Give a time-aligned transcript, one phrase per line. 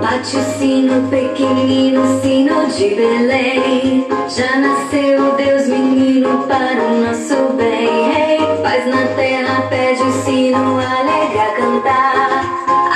[0.00, 4.08] Bate o sino pequenino, sino de Belém.
[4.28, 7.86] Já nasceu Deus menino para o nosso bem.
[7.86, 12.42] Hey, paz na terra, pede o sino, alegra cantar.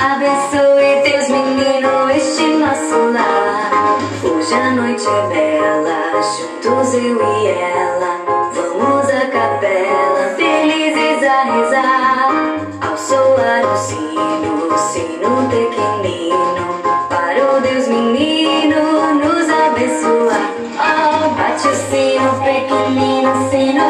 [0.03, 3.99] Abençoe Deus menino este nosso lar.
[4.21, 5.32] Hoje a noite é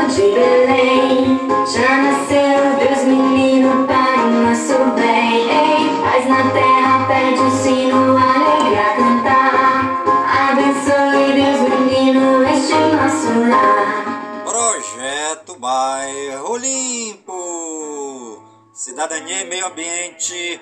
[0.08, 1.40] de Belém.
[1.66, 5.50] Já nasceu Deus menino para o nosso bem.
[5.50, 10.04] Ei, paz na terra, pede o sino, alegria cantar.
[10.50, 14.44] Abençoe Deus menino este nosso lar.
[14.46, 18.44] Projeto Bairro Limpo.
[18.74, 20.60] Cidadania e meio ambiente.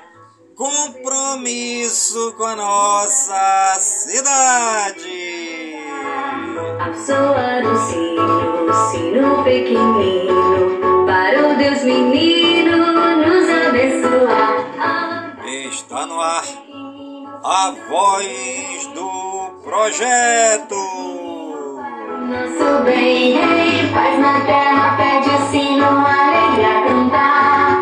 [0.56, 5.32] Compromisso com a nossa cidade.
[6.80, 8.41] Ao soar o sino,
[8.72, 12.78] o sino pequenino, para o Deus menino
[13.18, 15.36] nos abençoar.
[15.70, 16.46] Está no ar
[17.44, 20.76] a voz do projeto.
[22.30, 27.76] Nosso bem, rei, paz na terra, pede o sino, alegria cantar.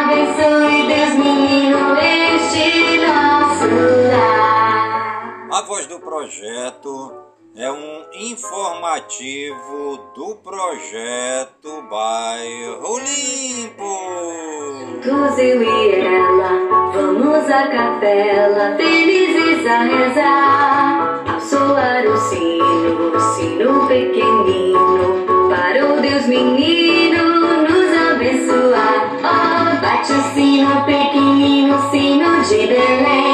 [0.00, 3.68] Abençoe Deus menino este nosso
[4.12, 5.48] lar.
[5.50, 7.26] A voz do projeto
[7.58, 13.96] é um informativo do projeto Bairro Limpo.
[15.02, 21.24] Juntos eu e ela, vamos à capela, felizes a rezar.
[21.32, 29.12] Ao soar o sino, sino pequenino, para o Deus menino nos abençoar.
[29.16, 33.25] Oh, bate o sino pequenino, sino de Belém.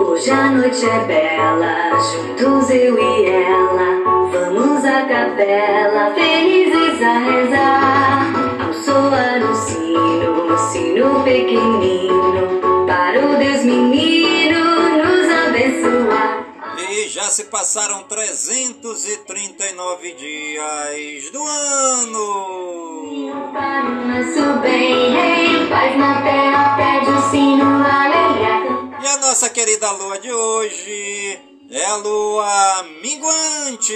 [0.00, 4.30] Hoje a noite é bela, juntos eu e ela.
[4.32, 8.32] Vamos à capela, felizes a rezar.
[8.64, 14.39] Ao soar o sino, o sino pequenino, para o Deus menino
[17.30, 23.04] já se passaram 339 dias do ano.
[29.00, 31.40] E a nossa querida lua de hoje
[31.70, 33.94] é a lua minguante.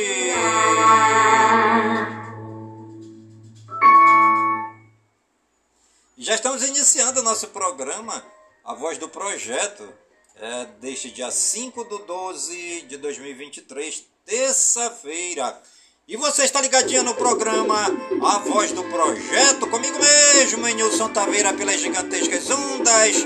[6.16, 8.24] Já estamos iniciando o nosso programa,
[8.64, 10.03] A Voz do Projeto,
[10.40, 15.60] é, deste dia 5 de 12 de 2023, terça-feira.
[16.06, 17.86] E você está ligadinha no programa
[18.22, 23.16] A Voz do Projeto, comigo mesmo, em Nilson Taveira, pelas gigantescas ondas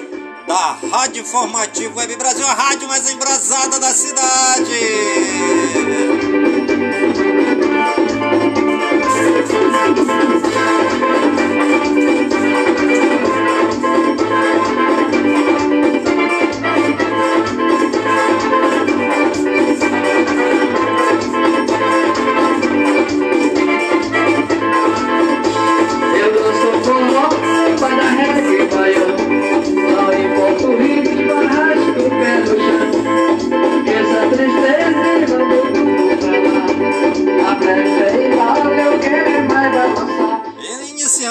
[0.47, 4.79] da Rádio Informativo Web Brasil, a rádio mais embrasada da cidade.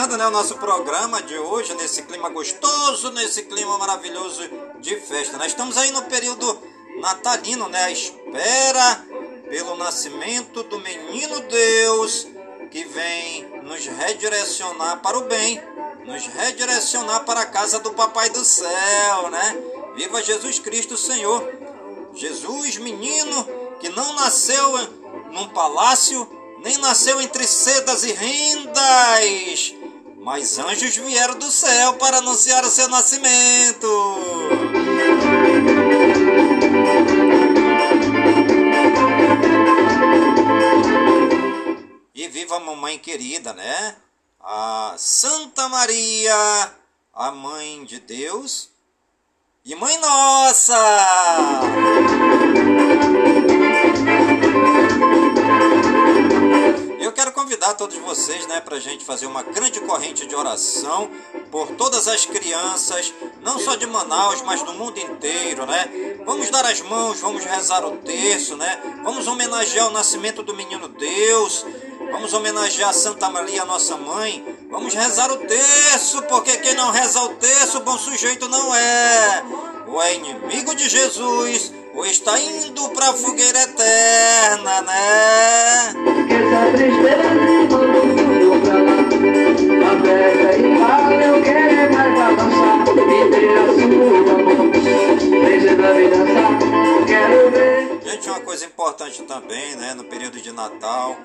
[0.08, 4.42] E Iniciando né, o nosso programa de hoje, nesse clima gostoso, nesse clima maravilhoso
[4.80, 5.38] de festa.
[5.38, 6.58] Nós estamos aí no período
[7.02, 7.84] natalino, né?
[7.84, 9.06] A espera
[9.50, 12.26] pelo nascimento do menino Deus
[12.72, 15.62] que vem nos redirecionar para o bem,
[16.06, 19.58] nos redirecionar para a casa do Papai do Céu, né?
[19.98, 21.46] Viva Jesus Cristo, Senhor!
[22.14, 23.46] Jesus, menino
[23.82, 24.72] que não nasceu
[25.34, 26.26] num palácio,
[26.64, 29.76] nem nasceu entre sedas e rendas,
[30.28, 33.88] mas anjos vieram do céu para anunciar o seu nascimento.
[42.14, 43.96] E viva a mamãe querida, né?
[44.42, 46.74] A Santa Maria,
[47.14, 48.70] a mãe de Deus,
[49.64, 50.76] e Mãe Nossa.
[57.88, 61.10] Todos vocês, né, para a gente fazer uma grande corrente de oração
[61.50, 66.18] por todas as crianças, não só de Manaus, mas do mundo inteiro, né?
[66.26, 69.00] Vamos dar as mãos, vamos rezar o terço, né?
[69.04, 71.66] Vamos homenagear o nascimento do menino Deus,
[72.12, 74.44] vamos homenagear Santa Maria, nossa mãe.
[74.70, 79.44] Vamos rezar o terço, porque quem não reza o terço, bom sujeito não é.
[79.88, 85.94] Ou é inimigo de Jesus, ou está indo para a fogueira eterna, né?
[86.20, 88.98] Esqueça a tristeza e manda tudo pra lá.
[89.82, 92.86] A festa e fala, eu quero mais avançar.
[92.88, 94.70] E ter a sua mão.
[95.44, 96.52] Deixa pra me dançar,
[97.08, 97.97] quero ver.
[98.08, 101.18] Gente, uma coisa importante também, né, no período de Natal,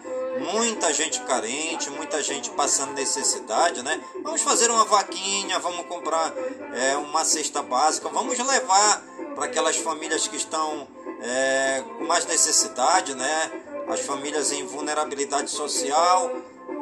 [0.52, 4.02] muita gente carente, muita gente passando necessidade, né?
[4.24, 6.34] Vamos fazer uma vaquinha, vamos comprar
[6.74, 9.00] é, uma cesta básica, vamos levar
[9.36, 10.88] para aquelas famílias que estão
[11.22, 13.62] é, com mais necessidade, né?
[13.86, 16.32] As famílias em vulnerabilidade social,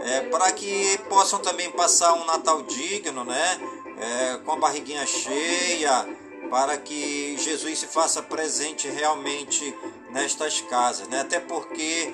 [0.02, 3.60] é, para que possam também passar um Natal digno, né?
[3.98, 6.08] É, com a barriguinha cheia,
[6.50, 9.74] para que Jesus se faça presente realmente
[10.10, 11.20] nestas casas, né?
[11.20, 12.12] Até porque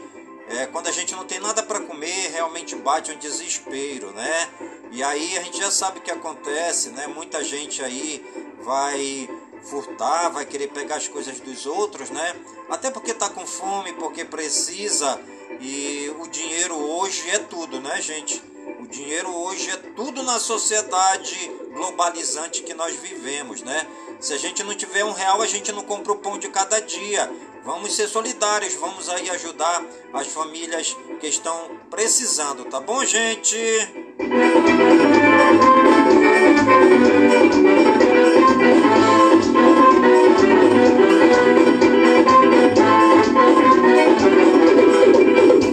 [0.48, 4.48] é, quando a gente não tem nada para comer, realmente bate um desespero, né?
[4.92, 7.06] E aí a gente já sabe o que acontece, né?
[7.06, 8.24] Muita gente aí
[8.60, 9.28] vai
[9.64, 12.36] furtar, vai querer pegar as coisas dos outros, né?
[12.68, 15.20] Até porque tá com fome, porque precisa
[15.60, 18.42] e o dinheiro hoje é tudo, né, gente?
[18.80, 23.86] O dinheiro hoje é tudo na sociedade globalizante que nós vivemos, né?
[24.18, 26.80] Se a gente não tiver um real, a gente não compra o pão de cada
[26.80, 27.30] dia.
[27.64, 33.56] Vamos ser solidários, vamos aí ajudar as famílias que estão precisando, tá bom, gente?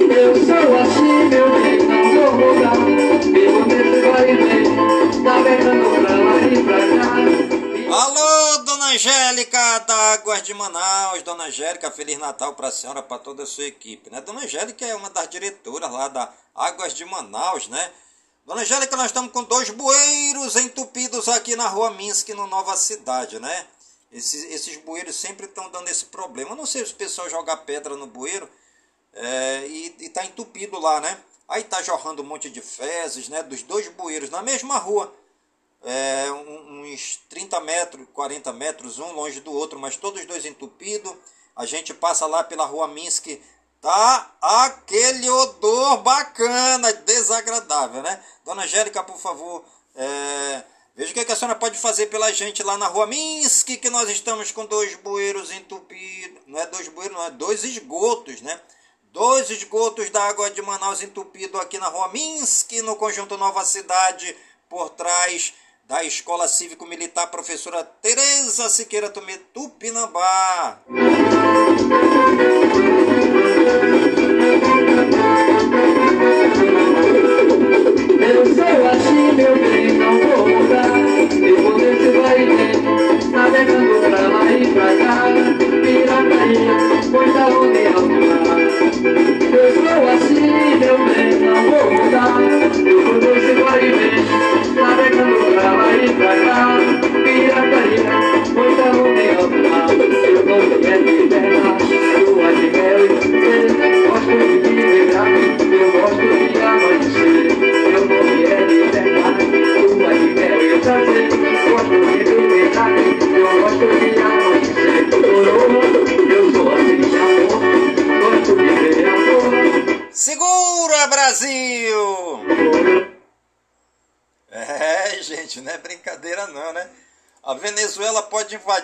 [0.10, 2.76] Eu sou assim, meu bem, não vou mudar.
[3.22, 5.83] Vivo nesse vai e vem,
[7.96, 11.22] Alô, Dona Angélica da Águas de Manaus.
[11.22, 14.20] Dona Angélica, Feliz Natal para a senhora, para toda a sua equipe, né?
[14.20, 17.92] Dona Angélica é uma das diretoras lá da Águas de Manaus, né?
[18.48, 23.40] Dona Angélica, nós estamos com dois bueiros entupidos aqui na rua Minsk, no Nova Cidade,
[23.40, 23.68] né?
[24.12, 26.50] Esses, esses bueiros sempre estão dando esse problema.
[26.50, 28.50] Eu não sei se o pessoal joga pedra no bueiro
[29.14, 31.16] é, e, está entupido lá, né?
[31.48, 33.44] Aí tá jorrando um monte de fezes, né?
[33.44, 35.14] Dos dois bueiros na mesma rua.
[35.84, 41.14] É, uns 30 metros, 40 metros, um longe do outro, mas todos os dois entupidos.
[41.56, 43.40] A gente passa lá pela rua Minsk,
[43.82, 48.24] tá aquele odor bacana, desagradável, né?
[48.46, 49.64] Dona Angélica, por favor,
[49.94, 50.64] é,
[50.96, 53.90] veja o que, que a senhora pode fazer pela gente lá na rua Minsk, que
[53.90, 56.42] nós estamos com dois bueiros entupidos.
[56.48, 58.60] Não é dois bueiros, não é dois esgotos, né?
[59.12, 64.36] Dois esgotos da água de Manaus entupido aqui na rua Minsk, no conjunto Nova Cidade,
[64.68, 65.54] por trás
[65.86, 70.80] da Escola Cívico-Militar Professora Tereza Siqueira Tomé Tupinambá.
[78.20, 81.28] Eu sou assim, meu bem, não vou mudar.
[81.30, 85.63] Vivo nesse vai e vem, navegando pra lá e pra cá.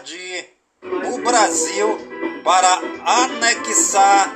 [0.09, 0.49] Invadir
[1.13, 1.97] o Brasil
[2.43, 4.33] para anexar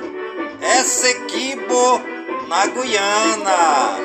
[0.78, 1.98] Essequibo
[2.48, 3.98] na Guiana.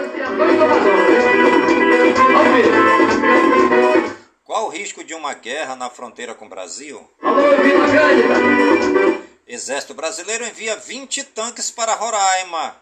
[4.43, 7.07] Qual o risco de uma guerra na fronteira com o Brasil?
[9.47, 12.75] Exército brasileiro envia 20 tanques para Roraima.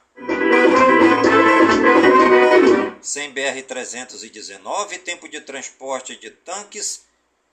[3.02, 7.08] Sem BR-319, tempo de transporte de tanques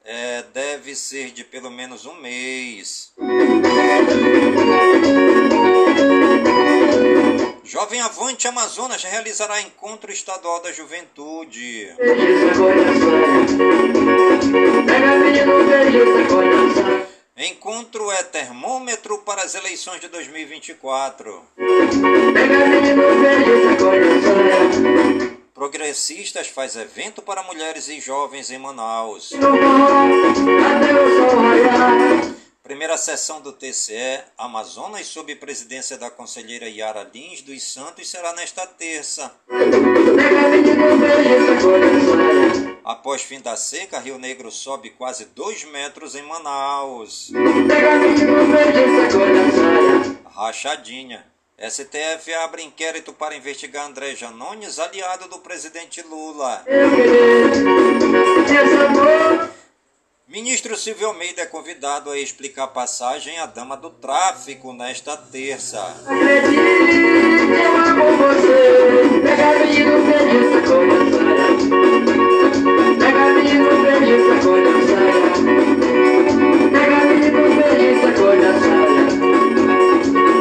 [0.05, 3.13] eh, deve ser de pelo menos um mês.
[7.65, 11.89] Jovem Avante Amazonas realizará encontro estadual da juventude.
[17.37, 21.43] Encontro é termômetro para as eleições de 2024.
[25.55, 29.31] Progressistas faz evento para mulheres e jovens em Manaus.
[32.61, 38.67] Primeira sessão do TCE Amazonas, sob presidência da conselheira Yara Lins dos Santos, será nesta
[38.67, 39.33] terça.
[42.85, 47.31] Após fim da seca, Rio Negro sobe quase 2 metros em Manaus.
[50.35, 51.34] Rachadinha.
[51.59, 56.65] STF abre inquérito para investigar André Janones, aliado do presidente Lula.
[60.27, 65.81] Ministro Silvio Almeida é convidado a explicar passagem à dama do tráfico nesta terça.
[69.33, 70.15] Acredite,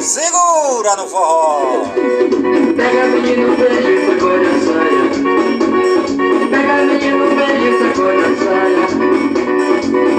[0.00, 1.82] Segura no forró!
[2.76, 5.10] Pega menino, beijo, essa cor da saia.
[6.50, 8.86] Pega menino, beijo, essa cor da saia.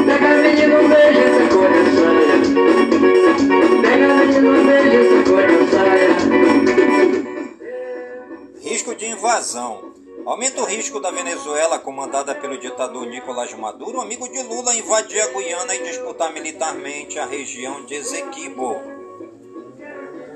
[0.06, 2.36] Pega menino, beijo, essa cor da saia.
[3.82, 6.12] Pega menino, beijo, essa cor da saia.
[8.62, 9.72] Risco de invasão.
[10.26, 15.28] Aumenta o risco da Venezuela, comandada pelo ditador Nicolás Maduro, amigo de Lula, invadir a
[15.28, 18.99] Guiana e disputar militarmente a região de Esequibo.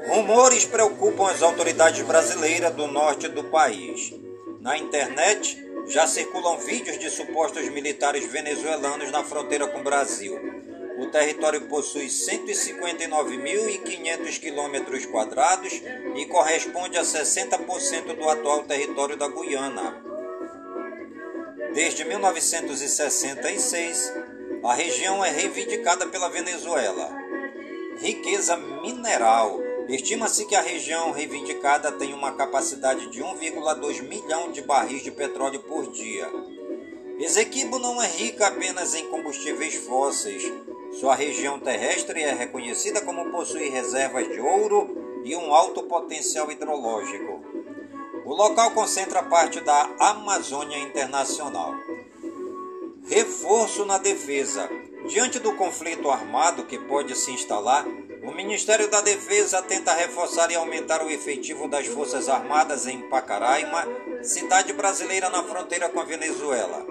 [0.06, 4.14] Rumores preocupam as autoridades brasileiras do norte do país.
[4.60, 5.58] Na internet
[5.88, 10.38] já circulam vídeos de supostos militares venezuelanos na fronteira com o Brasil.
[10.98, 15.82] O território possui 159.500 quilômetros quadrados
[16.16, 20.04] e corresponde a 60% do atual território da Guiana.
[21.74, 24.14] Desde 1966,
[24.64, 27.10] a região é reivindicada pela Venezuela.
[28.00, 35.04] Riqueza mineral Estima-se que a região reivindicada tem uma capacidade de 1,2 milhão de barris
[35.04, 36.30] de petróleo por dia.
[37.20, 40.44] Esequibo não é rica apenas em combustíveis fósseis.
[41.00, 47.42] Sua região terrestre é reconhecida como possuir reservas de ouro e um alto potencial hidrológico.
[48.26, 51.74] O local concentra parte da Amazônia Internacional.
[53.06, 54.70] Reforço na defesa.
[55.08, 57.86] Diante do conflito armado que pode se instalar,
[58.24, 63.86] o Ministério da Defesa tenta reforçar e aumentar o efetivo das Forças Armadas em Pacaraima,
[64.22, 66.86] cidade brasileira na fronteira com a Venezuela.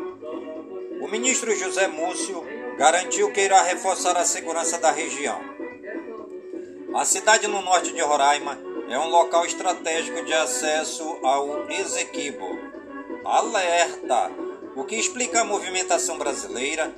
[1.01, 2.45] O ministro José Múcio
[2.77, 5.41] garantiu que irá reforçar a segurança da região.
[6.95, 8.59] A cidade no norte de Roraima
[8.91, 12.47] é um local estratégico de acesso ao Esequibo.
[13.25, 14.31] Alerta!
[14.77, 16.95] O que explica a movimentação brasileira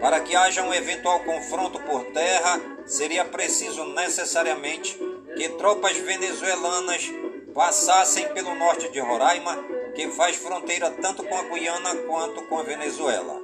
[0.00, 4.98] para que haja um eventual confronto por terra, seria preciso necessariamente
[5.36, 7.10] que tropas venezuelanas
[7.54, 9.56] passassem pelo norte de Roraima,
[9.94, 13.40] que faz fronteira tanto com a Guiana quanto com a Venezuela.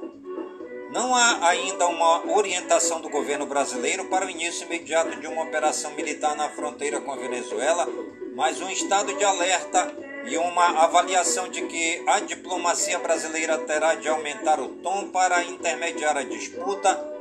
[0.91, 5.91] Não há ainda uma orientação do governo brasileiro para o início imediato de uma operação
[5.95, 7.87] militar na fronteira com a Venezuela,
[8.35, 9.91] mas um estado de alerta
[10.25, 16.17] e uma avaliação de que a diplomacia brasileira terá de aumentar o tom para intermediar
[16.17, 17.11] a disputa.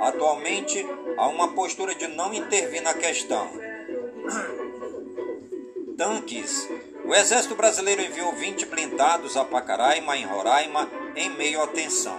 [0.00, 3.48] Atualmente, há uma postura de não intervir na questão.
[5.96, 6.68] Tanques.
[7.04, 12.18] O Exército Brasileiro enviou 20 blindados a Pacaraima, em Roraima, em meio à tensão.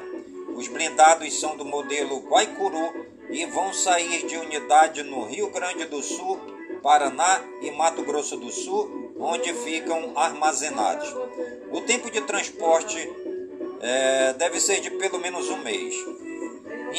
[0.55, 6.01] Os blindados são do modelo Guaicuru e vão sair de unidade no Rio Grande do
[6.03, 6.39] Sul,
[6.81, 11.13] Paraná e Mato Grosso do Sul onde ficam armazenados.
[11.71, 12.97] O tempo de transporte
[13.81, 15.95] é, deve ser de pelo menos um mês.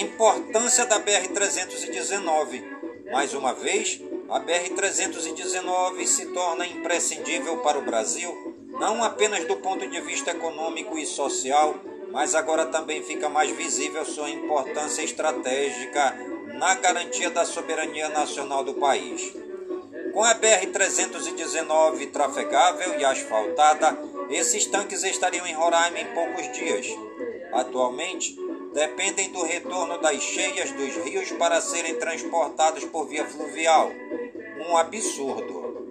[0.01, 2.77] Importância da BR-319.
[3.11, 9.89] Mais uma vez, a BR-319 se torna imprescindível para o Brasil, não apenas do ponto
[9.89, 11.75] de vista econômico e social,
[12.11, 16.17] mas agora também fica mais visível sua importância estratégica
[16.59, 19.33] na garantia da soberania nacional do país.
[20.17, 23.99] Com a BR-319 trafegável e asfaltada,
[24.31, 26.87] esses tanques estariam em Roraima em poucos dias.
[27.53, 28.35] Atualmente,
[28.73, 33.93] dependem do retorno das cheias dos rios para serem transportados por via fluvial.
[34.67, 35.85] Um absurdo.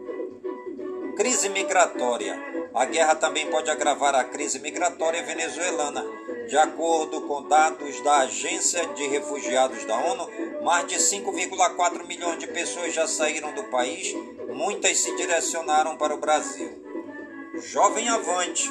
[1.15, 2.35] Crise migratória.
[2.73, 6.03] A guerra também pode agravar a crise migratória venezuelana.
[6.47, 10.29] De acordo com dados da Agência de Refugiados da ONU,
[10.63, 14.13] mais de 5,4 milhões de pessoas já saíram do país,
[14.53, 16.83] muitas se direcionaram para o Brasil.
[17.55, 18.69] Jovem Avante.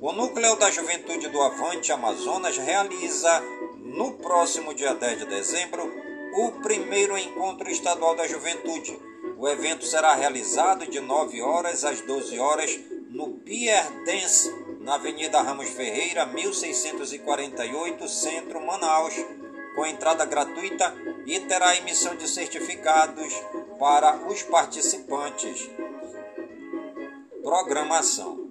[0.00, 3.40] O Núcleo da Juventude do Avante Amazonas realiza,
[3.78, 5.92] no próximo dia 10 de dezembro,
[6.34, 8.98] o primeiro encontro estadual da juventude.
[9.38, 12.78] O evento será realizado de 9 horas às 12 horas
[13.10, 19.14] no Pier Dance, na Avenida Ramos Ferreira, 1648, Centro, Manaus,
[19.76, 20.94] com entrada gratuita
[21.26, 23.32] e terá emissão de certificados
[23.78, 25.68] para os participantes.
[27.42, 28.50] Programação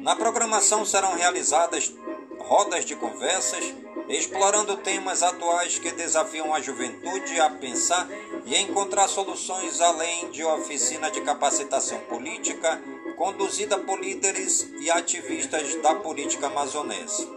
[0.00, 1.92] na programação serão realizadas
[2.38, 3.72] rodas de conversas
[4.08, 8.08] explorando temas atuais que desafiam a juventude a pensar
[8.44, 12.82] e encontrar soluções além de oficina de capacitação política
[13.22, 17.30] conduzida por líderes e ativistas da política amazonense.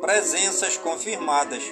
[0.00, 1.62] Presenças confirmadas.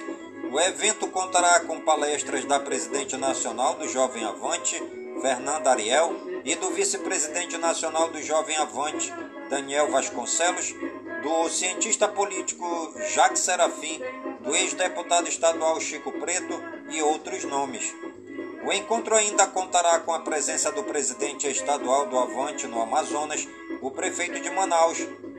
[0.51, 4.75] O evento contará com palestras da presidente nacional do Jovem Avante,
[5.19, 9.11] Fernanda Ariel, e do vice-presidente nacional do Jovem Avante,
[9.49, 10.71] Daniel Vasconcelos,
[11.23, 13.99] do cientista político Jacques Serafim,
[14.41, 17.91] do ex-deputado estadual Chico Preto e outros nomes.
[18.65, 23.47] O encontro ainda contará com a presença do presidente estadual do Avante no Amazonas,
[23.81, 24.97] o prefeito de Manaus,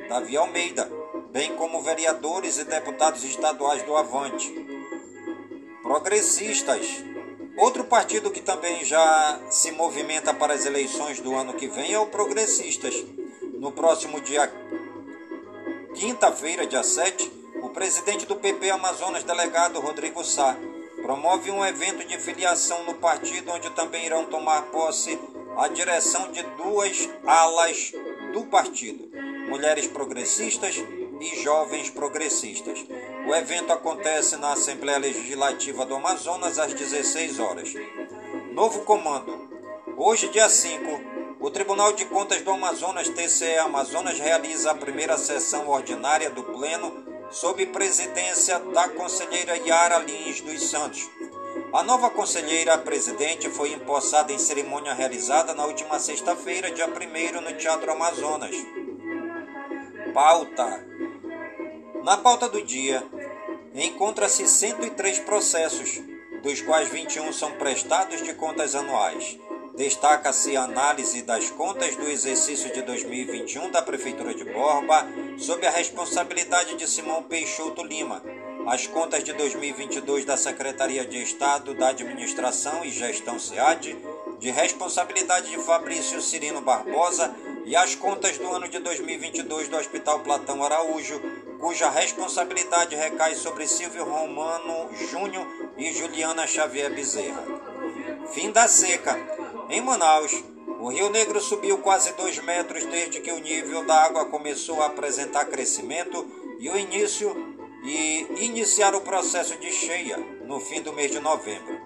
[0.08, 0.90] Davi Almeida,
[1.30, 4.52] bem como vereadores e deputados estaduais do Avante.
[5.82, 7.04] Progressistas.
[7.58, 11.98] Outro partido que também já se movimenta para as eleições do ano que vem é
[11.98, 13.04] o Progressistas
[13.58, 14.50] no próximo dia
[15.94, 17.30] quinta-feira, dia 7,
[17.62, 20.56] o presidente do PP Amazonas, delegado Rodrigo Sá,
[21.10, 25.18] promove um evento de filiação no partido onde também irão tomar posse
[25.58, 27.90] a direção de duas alas
[28.32, 29.10] do partido,
[29.48, 30.76] mulheres progressistas
[31.20, 32.86] e jovens progressistas.
[33.26, 37.74] O evento acontece na Assembleia Legislativa do Amazonas às 16 horas.
[38.52, 39.50] Novo comando.
[39.96, 45.68] Hoje, dia 5, o Tribunal de Contas do Amazonas, TCE Amazonas, realiza a primeira sessão
[45.70, 51.08] ordinária do Pleno sob presidência da conselheira Yara Lins dos Santos.
[51.72, 57.56] A nova conselheira presidente foi empossada em cerimônia realizada na última sexta-feira, dia 1 no
[57.56, 58.54] Teatro Amazonas.
[60.12, 60.84] Pauta:
[62.02, 63.04] Na pauta do dia,
[63.74, 66.00] encontra-se 103 processos,
[66.42, 69.38] dos quais 21 são prestados de contas anuais.
[69.76, 75.06] Destaca-se a análise das contas do exercício de 2021 da Prefeitura de Borba,
[75.40, 78.22] sob a responsabilidade de Simão Peixoto Lima,
[78.66, 83.96] as contas de 2022 da Secretaria de Estado da Administração e Gestão SEAD,
[84.38, 90.20] de responsabilidade de Fabrício Cirino Barbosa, e as contas do ano de 2022 do Hospital
[90.20, 91.20] Platão Araújo,
[91.58, 95.46] cuja responsabilidade recai sobre Silvio Romano Júnior
[95.78, 97.44] e Juliana Xavier Bezerra.
[98.32, 99.18] Fim da seca.
[99.70, 100.42] Em Manaus,
[100.78, 104.86] o Rio Negro subiu quase 2 metros desde que o nível da água começou a
[104.86, 106.26] apresentar crescimento
[106.58, 107.34] e o início
[107.82, 111.80] e iniciar o processo de cheia no fim do mês de novembro.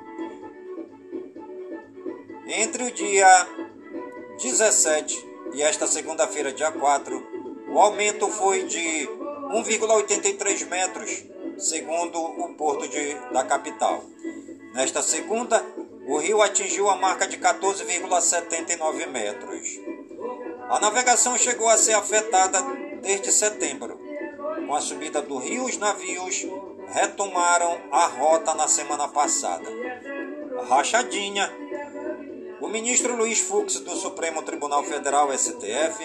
[2.46, 3.48] Entre o dia
[4.42, 7.22] 17 e esta segunda-feira, dia 4,
[7.68, 9.08] o aumento foi de
[9.52, 11.24] 1,83 metros,
[11.58, 14.04] segundo o porto de, da capital.
[14.74, 15.64] Nesta segunda,
[16.06, 19.80] o rio atingiu a marca de 14,79 metros.
[20.68, 22.62] A navegação chegou a ser afetada
[23.02, 23.98] desde setembro.
[24.66, 26.46] Com a subida do rio, os navios
[26.88, 29.68] retomaram a rota na semana passada.
[30.68, 31.52] Rachadinha.
[32.60, 35.98] O ministro Luiz Fux do Supremo Tribunal Federal STF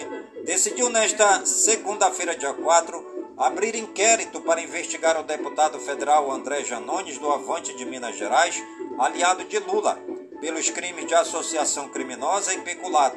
[0.44, 7.30] decidiu nesta segunda-feira, dia 4, abrir inquérito para investigar o deputado federal André Janones do
[7.30, 8.62] Avante de Minas Gerais
[9.00, 9.98] aliado de Lula,
[10.42, 13.16] pelos crimes de associação criminosa e peculato.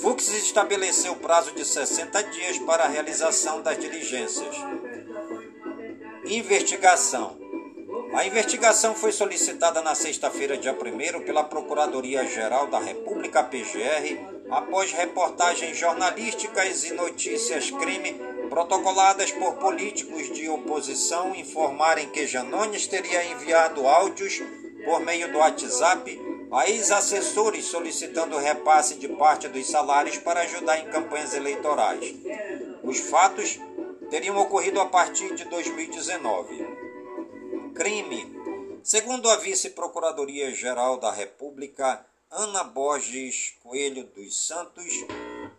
[0.00, 4.56] Fux estabeleceu prazo de 60 dias para a realização das diligências.
[6.24, 7.38] Investigação.
[8.14, 14.18] A investigação foi solicitada na sexta-feira, dia 1 pela Procuradoria-Geral da República PGR,
[14.50, 23.24] após reportagens jornalísticas e notícias crime protocoladas por políticos de oposição informarem que Janones teria
[23.24, 24.42] enviado áudios
[24.84, 30.90] por meio do WhatsApp a ex-assessores solicitando repasse de parte dos salários para ajudar em
[30.90, 32.14] campanhas eleitorais.
[32.82, 33.58] Os fatos
[34.10, 36.66] teriam ocorrido a partir de 2019.
[37.74, 38.40] Crime.
[38.82, 44.92] Segundo a Vice-Procuradoria-Geral da República, Ana Borges Coelho dos Santos,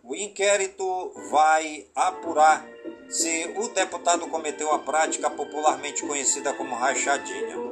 [0.02, 2.66] o inquérito vai apurar
[3.08, 7.71] se o deputado cometeu a prática popularmente conhecida como rachadinha.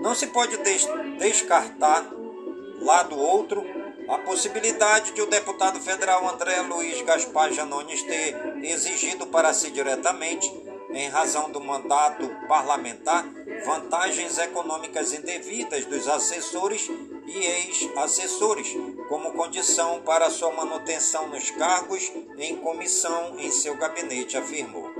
[0.00, 2.10] Não se pode des descartar,
[2.80, 3.62] lá do outro,
[4.08, 8.34] a possibilidade de o deputado federal André Luiz Gaspar Janones ter
[8.64, 10.50] exigido para si diretamente,
[10.92, 13.24] em razão do mandato parlamentar,
[13.64, 16.90] vantagens econômicas indevidas dos assessores
[17.26, 18.74] e ex-assessores,
[19.08, 24.90] como condição para sua manutenção nos cargos em comissão em seu gabinete, afirmou.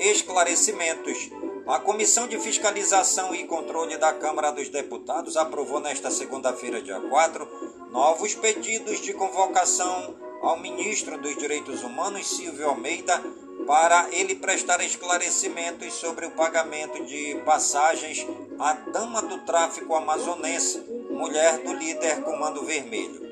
[0.00, 1.30] Esclarecimentos.
[1.66, 7.48] A Comissão de Fiscalização e Controle da Câmara dos Deputados aprovou nesta segunda-feira, dia 4,
[7.90, 13.18] novos pedidos de convocação ao ministro dos Direitos Humanos, Silvio Almeida,
[13.66, 18.26] para ele prestar esclarecimentos sobre o pagamento de passagens
[18.58, 23.22] à dama do tráfico amazonense, mulher do líder Comando Vermelho.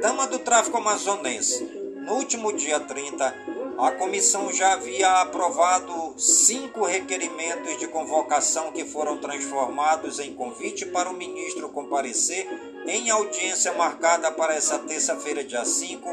[0.00, 1.62] Dama do tráfico amazonense.
[2.04, 9.18] No último dia 30, a comissão já havia aprovado cinco requerimentos de convocação que foram
[9.18, 12.48] transformados em convite para o ministro comparecer
[12.86, 16.08] em audiência marcada para essa terça-feira, dia 5,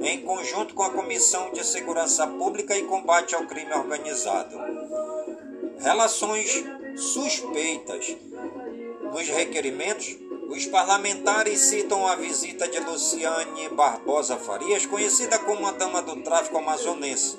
[0.00, 4.58] em conjunto com a Comissão de Segurança Pública e Combate ao Crime Organizado.
[5.78, 6.64] Relações
[6.96, 8.16] suspeitas.
[9.12, 16.02] Nos requerimentos, os parlamentares citam a visita de Luciane Barbosa Farias, conhecida como a Dama
[16.02, 17.38] do Tráfico Amazonense,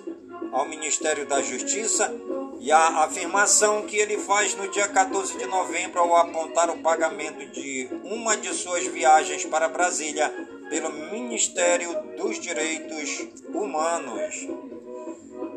[0.52, 2.14] ao Ministério da Justiça
[2.60, 7.46] e a afirmação que ele faz no dia 14 de novembro ao apontar o pagamento
[7.52, 10.30] de uma de suas viagens para Brasília
[10.70, 14.48] pelo Ministério dos Direitos Humanos.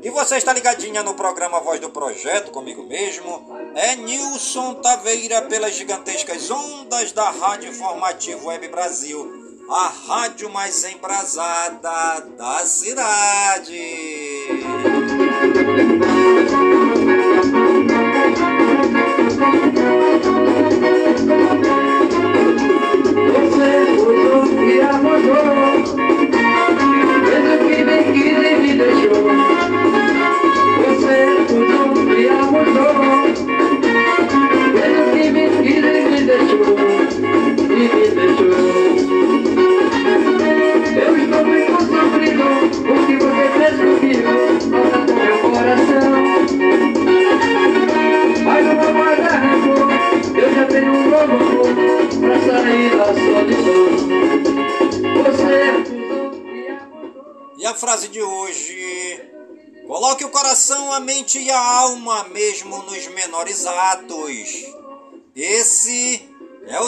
[0.03, 3.60] E você está ligadinha no programa Voz do Projeto comigo mesmo?
[3.75, 9.31] É Nilson Taveira pelas gigantescas ondas da Rádio Informativo Web Brasil,
[9.69, 13.81] a rádio mais embrasada da cidade.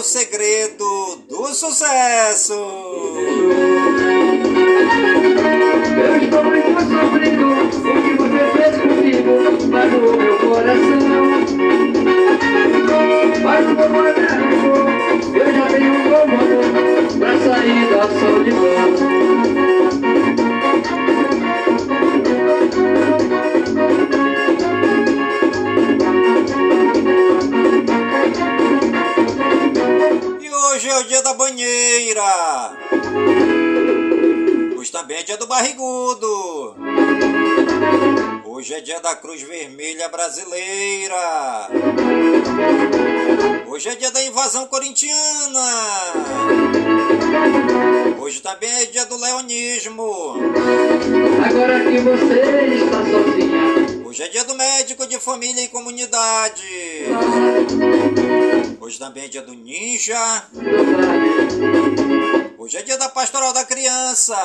[0.03, 2.55] Segredo do sucesso.
[5.95, 9.33] Eu estou muito sofrido O que você fez comigo
[9.69, 11.03] Magoou meu coração
[13.43, 16.65] Mas o meu guarda-roupa Eu já tenho um amor
[17.19, 19.22] Pra sair da solidão
[35.53, 36.75] barrigudo.
[38.47, 41.69] Hoje é dia da Cruz Vermelha Brasileira.
[43.69, 45.69] Hoje é dia da invasão corintiana.
[48.19, 50.37] Hoje também é dia do leonismo.
[51.47, 52.41] Agora que você
[52.83, 56.67] está sozinha Hoje é dia do médico de família e comunidade.
[58.81, 60.45] Hoje também é dia do ninja.
[62.63, 64.37] Hoje é dia da pastoral da criança.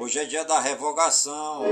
[0.00, 1.62] Hoje é dia da revogação.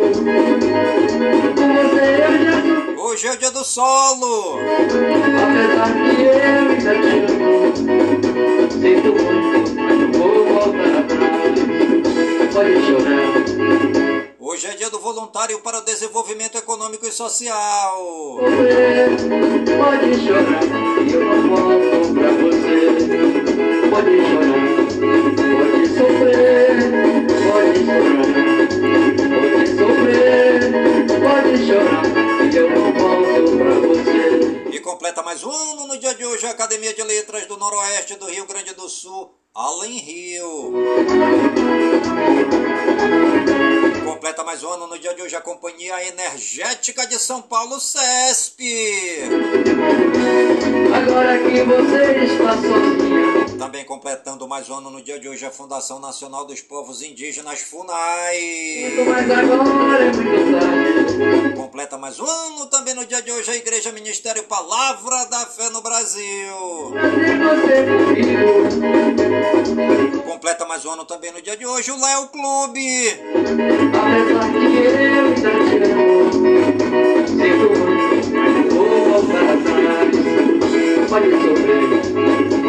[2.99, 4.59] Hoje é o dia do solo.
[14.41, 17.97] Hoje é dia do voluntário para o desenvolvimento econômico e social.
[18.43, 19.09] Você
[19.79, 22.64] pode chorar eu não volto pra você.
[23.95, 24.91] Pode chorar,
[25.37, 26.67] pode sofrer,
[27.47, 28.27] pode chorar,
[29.31, 30.51] pode sofrer,
[31.23, 32.03] pode chorar
[32.43, 34.77] e eu não volto pra você.
[34.77, 36.93] E completa mais um ano no dia de hoje a Academia
[37.57, 40.73] noroeste do Rio Grande do Sul, Além Rio.
[44.05, 49.21] Completa mais um ano no dia de hoje a Companhia Energética de São Paulo, CESP.
[50.93, 53.44] Agora que você está sozinha.
[53.65, 57.61] Também completando mais um ano no dia de hoje a Fundação Nacional dos Povos Indígenas,
[57.61, 58.93] FUNAI.
[59.01, 61.57] Agora é.
[61.57, 65.71] Completa mais um ano também no dia de hoje a Igreja Ministério Palavra da Fé
[65.71, 66.93] no Brasil.
[70.27, 73.19] Completa mais um ano também no dia de hoje o Léo Clube.
[73.95, 75.47] Apesar que eu ainda te
[75.91, 76.31] amo.
[77.29, 80.35] Sinto muito, mas não vou voltar atrás.
[81.09, 82.64] Pode sofrer,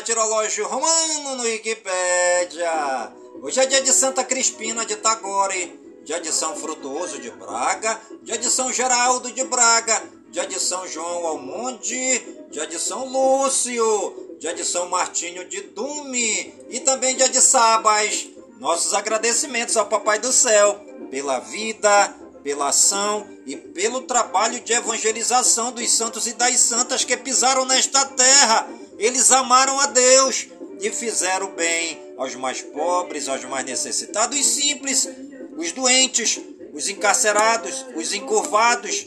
[0.00, 3.12] martirológio romano no Wikipédia.
[3.42, 8.38] Hoje é dia de Santa Crispina de Tagore, dia de São Frutuoso de Braga, dia
[8.38, 14.54] de São Geraldo de Braga, dia de São João Almonde, dia de São Lúcio, dia
[14.54, 18.28] de São Martinho de Dume e também dia de Sabas.
[18.58, 25.72] Nossos agradecimentos ao Papai do Céu pela vida, pela ação e pelo trabalho de evangelização
[25.72, 28.68] dos santos e das santas que pisaram nesta terra.
[28.98, 30.48] Eles amaram a Deus
[30.80, 35.08] e fizeram bem aos mais pobres, aos mais necessitados e simples,
[35.56, 36.40] os doentes,
[36.72, 39.06] os encarcerados, os encurvados,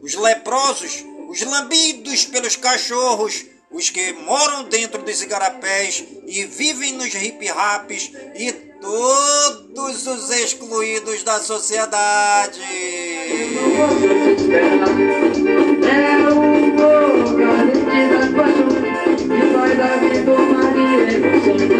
[0.00, 7.14] os leprosos, os lambidos pelos cachorros, os que moram dentro dos igarapés e vivem nos
[7.14, 12.60] hip-raps e todos os excluídos da sociedade.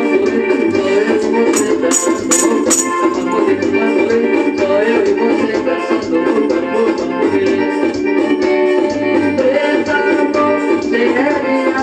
[0.09, 0.12] É
[4.59, 7.45] Só eu e você dançando o tambor, tamborê.
[9.37, 9.97] Preta
[10.33, 11.83] mão, sem regra e a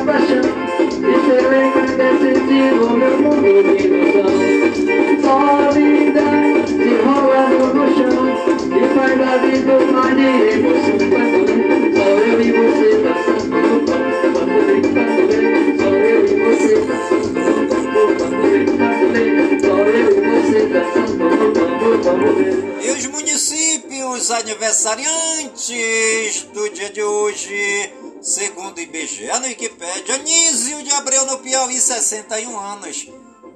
[24.31, 31.79] aniversariantes do dia de hoje, segundo o IBGE no Wikipédia, Anísio de Abreu no Piauí,
[31.79, 33.07] 61 anos.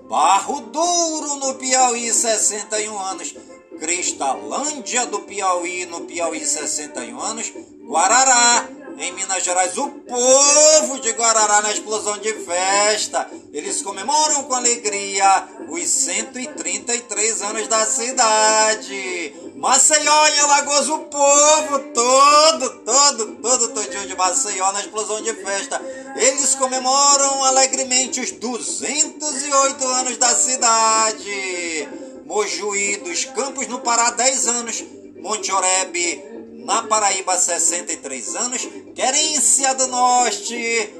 [0.09, 3.35] Barro Duro no Piauí, 61 anos.
[3.79, 7.53] Cristalândia do Piauí, no Piauí, 61 anos.
[7.81, 13.29] Guarará, em Minas Gerais, o povo de Guarará na explosão de festa.
[13.51, 19.35] Eles comemoram com alegria os 133 anos da cidade.
[19.55, 25.81] Maceió em Alagoas, o povo todo, todo, todo todinho de Maceió na explosão de festa.
[26.15, 31.89] Eles comemoram alegremente os 208 anos da cidade.
[32.25, 34.83] Mojuí dos Campos no Pará, 10 anos.
[35.23, 36.32] Monte Oreb,
[36.63, 38.67] na Paraíba, 63 anos.
[38.95, 40.93] Querência do Norte,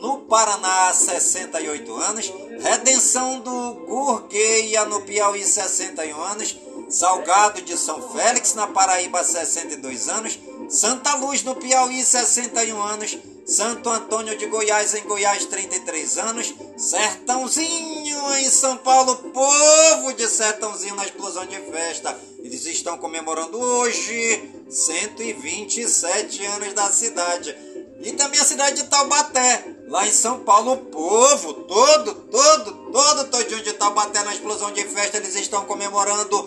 [0.00, 2.32] no Paraná, 68 anos.
[2.60, 6.56] Redenção do Gurgueia, no Piauí, 61 anos.
[6.88, 10.38] Salgado de São Félix, na Paraíba, 62 anos.
[10.68, 13.18] Santa Luz, no Piauí, 61 anos.
[13.46, 16.52] Santo Antônio de Goiás, em Goiás, 33 anos.
[16.76, 22.18] Sertãozinho, em São Paulo, povo de Sertãozinho na explosão de festa.
[22.40, 27.56] Eles estão comemorando hoje 127 anos da cidade.
[28.02, 33.62] E também a cidade de Taubaté, lá em São Paulo, povo todo, todo, todo todinho
[33.62, 36.42] de Taubaté na explosão de festa, eles estão comemorando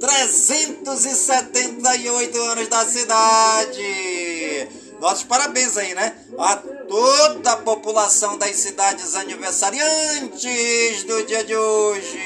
[0.00, 4.81] 378 anos da cidade.
[5.02, 6.14] Nossos parabéns aí, né?
[6.38, 12.20] A toda a população das cidades aniversariantes do dia de hoje.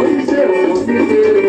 [0.00, 1.44] Hoje seu mundo inteiro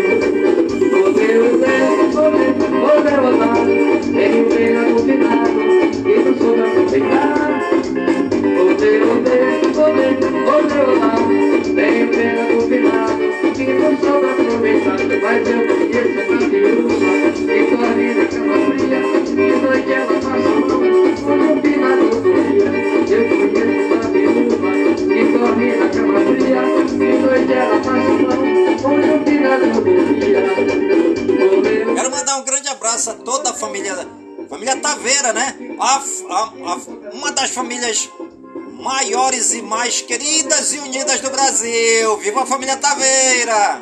[17.71, 17.94] O
[31.95, 33.93] Quero mandar um grande abraço a toda a família,
[34.49, 35.55] família Taveira, né?
[35.79, 36.77] A, a, a,
[37.13, 38.09] uma das famílias
[38.79, 42.17] maiores e mais queridas e unidas do Brasil.
[42.17, 43.81] Viva a família Taveira!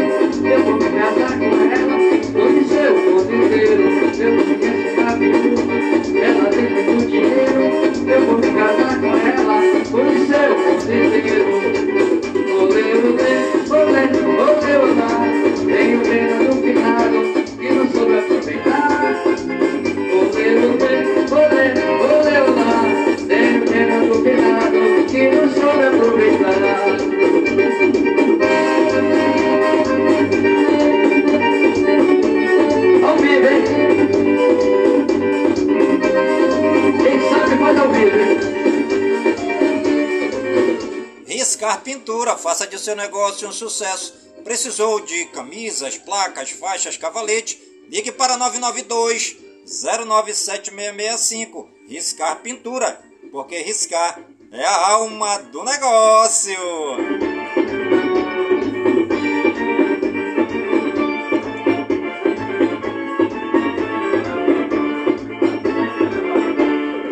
[41.71, 44.13] Riscar Pintura, faça de seu negócio um sucesso.
[44.43, 47.57] Precisou de camisas, placas, faixas, cavalete?
[47.89, 51.69] Ligue para 992 097665.
[51.87, 52.99] Riscar Pintura,
[53.31, 54.19] porque riscar
[54.51, 56.51] é a alma do negócio.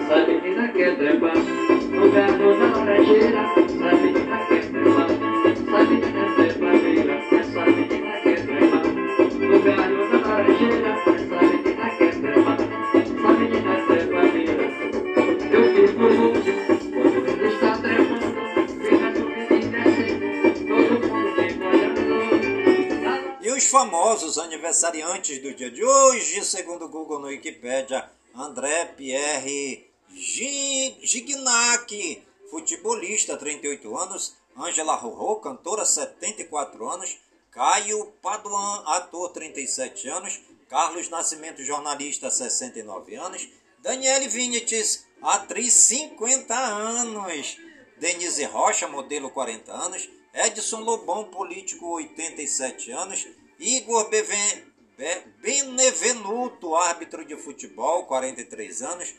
[0.01, 3.48] Essa menina quer trepar no gado na laranjeira.
[23.79, 32.21] Famosos aniversariantes do dia de hoje, segundo o Google no Wikipedia, André Pierre Gi- Gignac,
[32.51, 37.17] futebolista, 38 anos, Angela Rorô, cantora, 74 anos,
[37.51, 43.47] Caio Paduan, ator, 37 anos, Carlos Nascimento, jornalista, 69 anos,
[43.81, 47.55] Daniele Vinicius, atriz, 50 anos,
[47.97, 53.25] Denise Rocha, modelo 40 anos, Edson Lobão, político 87 anos,
[53.59, 54.09] Igor
[55.41, 59.13] Benevenuto, árbitro de futebol 43 anos,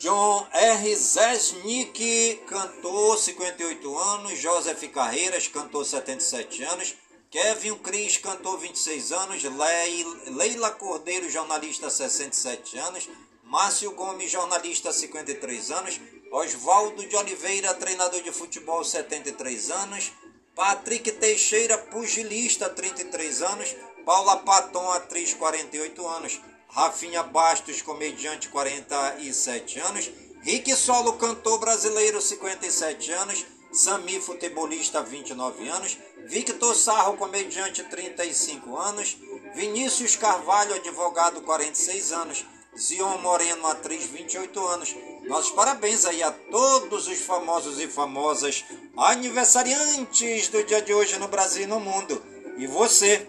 [0.00, 0.96] John R.
[0.96, 6.94] Zesnik, cantor 58 anos, Joseph Carreiras, cantor 77 anos,
[7.30, 10.04] Kevin Cris, cantor 26 anos, Lei-
[10.36, 13.08] Leila Cordeiro, jornalista 67 anos,
[13.44, 20.12] Márcio Gomes, jornalista 53 anos, Oswaldo de Oliveira, treinador de futebol 73 anos,
[20.58, 30.10] Patrick Teixeira, pugilista 33 anos, Paula Paton, atriz 48 anos, Rafinha Bastos, comediante 47 anos,
[30.42, 39.16] Rick Solo, cantor brasileiro 57 anos, Sami, futebolista 29 anos, Victor Sarro, comediante 35 anos,
[39.54, 42.44] Vinícius Carvalho, advogado 46 anos,
[42.76, 44.96] Zion Moreno, atriz 28 anos.
[45.28, 48.64] Nossos parabéns aí a todos os famosos e famosas
[48.96, 52.22] aniversariantes do dia de hoje no Brasil e no mundo.
[52.56, 53.28] E você,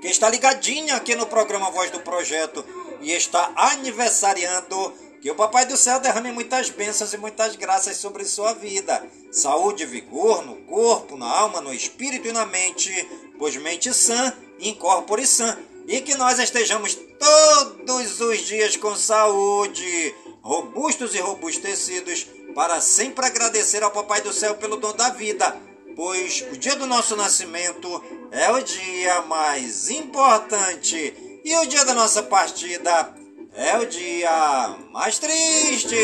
[0.00, 2.64] que está ligadinho aqui no programa Voz do Projeto
[3.00, 8.24] e está aniversariando, que o Papai do Céu derrame muitas bênçãos e muitas graças sobre
[8.24, 9.04] sua vida.
[9.32, 12.92] Saúde e vigor no corpo, na alma, no espírito e na mente,
[13.40, 15.58] pois mente sã, incorpore sã.
[15.88, 23.82] E que nós estejamos todos os dias com saúde, robustos e robustecidos, para sempre agradecer
[23.82, 25.56] ao Papai do Céu pelo dom da vida
[25.96, 31.94] pois o dia do nosso nascimento é o dia mais importante e o dia da
[31.94, 33.14] nossa partida
[33.54, 35.94] é o dia mais triste.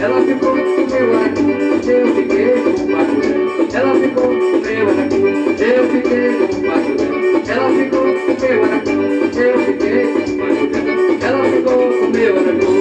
[0.00, 1.40] Ela ficou meu anacu
[1.90, 5.16] Eu fiquei com Ela ficou meu anacu
[5.60, 6.47] Eu fiquei com
[7.48, 8.90] Ela ficou com meu anacu
[9.38, 12.77] Eu fiquei com Ela ficou com meu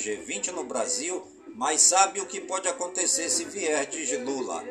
[0.00, 1.22] G20 no Brasil,
[1.54, 4.64] mas sabe o que pode acontecer se vier, diz Lula.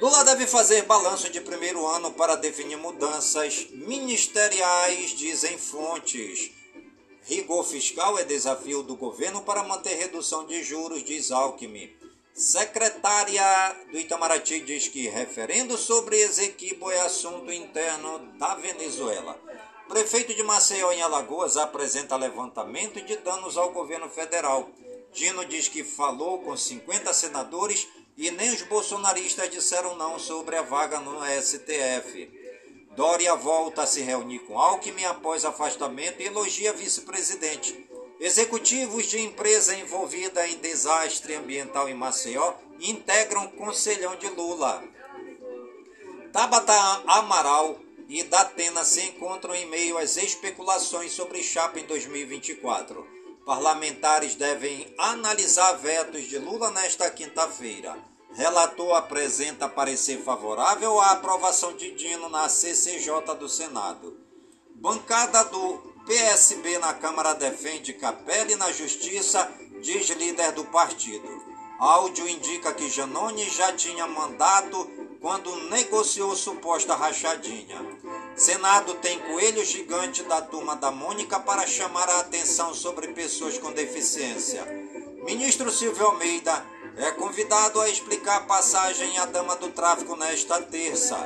[0.00, 6.50] Lula deve fazer balanço de primeiro ano para definir mudanças ministeriais, dizem fontes.
[7.24, 11.88] Rigor fiscal é desafio do governo para manter redução de juros, diz Alckmin.
[12.34, 19.38] Secretária do Itamaraty diz que referendo sobre Esequibo é assunto interno da Venezuela.
[19.92, 24.70] Prefeito de Maceió, em Alagoas, apresenta levantamento de danos ao governo federal.
[25.12, 27.86] Dino diz que falou com 50 senadores
[28.16, 32.30] e nem os bolsonaristas disseram não sobre a vaga no STF.
[32.96, 37.86] Dória volta a se reunir com Alckmin após afastamento e elogia vice-presidente.
[38.18, 44.82] Executivos de empresa envolvida em desastre ambiental em Maceió integram conselhão de Lula.
[46.32, 47.78] Tabata Amaral
[48.12, 53.06] e Datena se encontram em meio às especulações sobre chapa em 2024.
[53.46, 57.96] Parlamentares devem analisar vetos de Lula nesta quinta-feira.
[58.34, 64.20] Relator apresenta parecer favorável à aprovação de Dino na CCJ do Senado.
[64.74, 69.50] Bancada do PSB na Câmara defende Capelli na Justiça,
[69.80, 71.42] diz líder do partido.
[71.78, 74.86] Áudio indica que Janone já tinha mandato
[75.22, 78.01] quando negociou suposta rachadinha.
[78.34, 83.72] Senado tem coelho gigante da turma da Mônica para chamar a atenção sobre pessoas com
[83.72, 84.64] deficiência.
[85.24, 86.64] Ministro Silvio Almeida
[86.96, 91.16] é convidado a explicar a passagem à dama do tráfico nesta terça.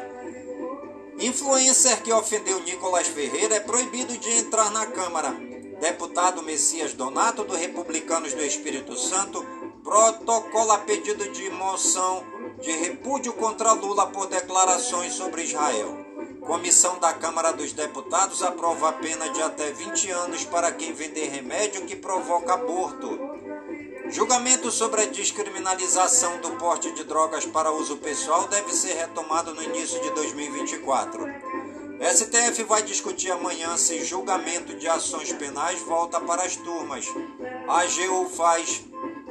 [1.18, 5.34] Influencer que ofendeu Nicolas Ferreira é proibido de entrar na Câmara.
[5.80, 9.44] Deputado Messias Donato, do Republicanos do Espírito Santo,
[9.82, 12.24] protocola pedido de moção
[12.60, 16.05] de repúdio contra Lula por declarações sobre Israel.
[16.40, 21.28] Comissão da Câmara dos Deputados aprova a pena de até 20 anos para quem vender
[21.28, 23.18] remédio que provoca aborto.
[24.08, 29.62] Julgamento sobre a descriminalização do porte de drogas para uso pessoal deve ser retomado no
[29.62, 31.26] início de 2024.
[32.00, 37.06] STF vai discutir amanhã se julgamento de ações penais volta para as turmas.
[37.68, 38.82] A AGU faz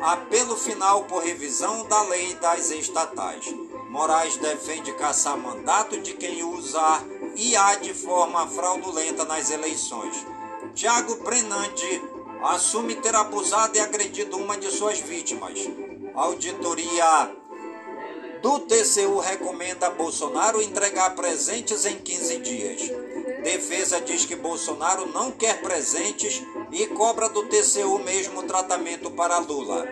[0.01, 3.45] apelo final por revisão da lei das estatais.
[3.89, 7.03] Moraes defende caçar mandato de quem usar
[7.35, 10.25] IA de forma fraudulenta nas eleições.
[10.73, 12.01] Tiago Brenandi
[12.43, 15.59] assume ter abusado e agredido uma de suas vítimas.
[16.13, 17.35] Auditoria
[18.41, 22.81] do TCU recomenda a Bolsonaro entregar presentes em 15 dias.
[23.43, 29.87] Defesa diz que Bolsonaro não quer presentes e cobra do TCU mesmo tratamento para Lula.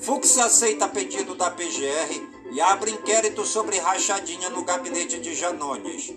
[0.00, 6.12] Fux aceita pedido da PGR e abre inquérito sobre rachadinha no gabinete de Janones.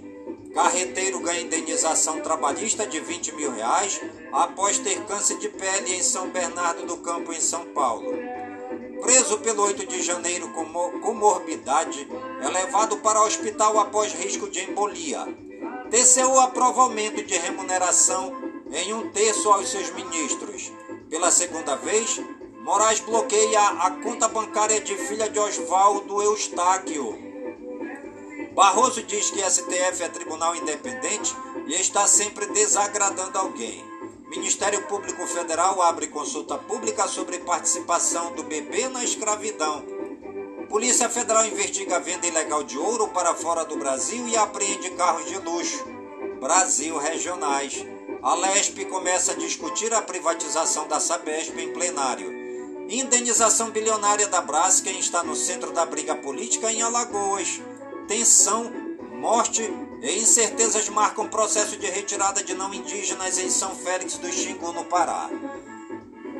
[0.53, 6.29] Carreteiro ganha indenização trabalhista de 20 mil reais após ter câncer de pele em São
[6.29, 8.11] Bernardo do Campo, em São Paulo.
[9.01, 10.65] Preso pelo 8 de janeiro com
[10.99, 12.07] comorbidade,
[12.41, 15.25] é levado para o hospital após risco de embolia.
[15.89, 18.33] TCU aprova aumento de remuneração
[18.71, 20.71] em um terço aos seus ministros.
[21.09, 22.19] Pela segunda vez,
[22.65, 27.15] Moraes bloqueia a conta bancária de filha de Oswaldo Eustáquio.
[28.55, 31.35] Barroso diz que STF é tribunal independente
[31.67, 33.85] e está sempre desagradando alguém.
[34.29, 39.85] Ministério Público Federal abre consulta pública sobre participação do bebê na escravidão.
[40.67, 45.27] Polícia Federal investiga a venda ilegal de ouro para fora do Brasil e apreende carros
[45.27, 45.85] de luxo.
[46.39, 47.85] Brasil Regionais.
[48.23, 52.34] A LESP começa a discutir a privatização da Sabesp em plenário.
[52.87, 57.59] Indenização bilionária da Braskem está no centro da briga política em Alagoas.
[58.07, 58.71] Tensão,
[59.13, 59.61] morte
[60.03, 64.85] e incertezas marcam processo de retirada de não indígenas em São Félix do Xingu, no
[64.85, 65.29] Pará.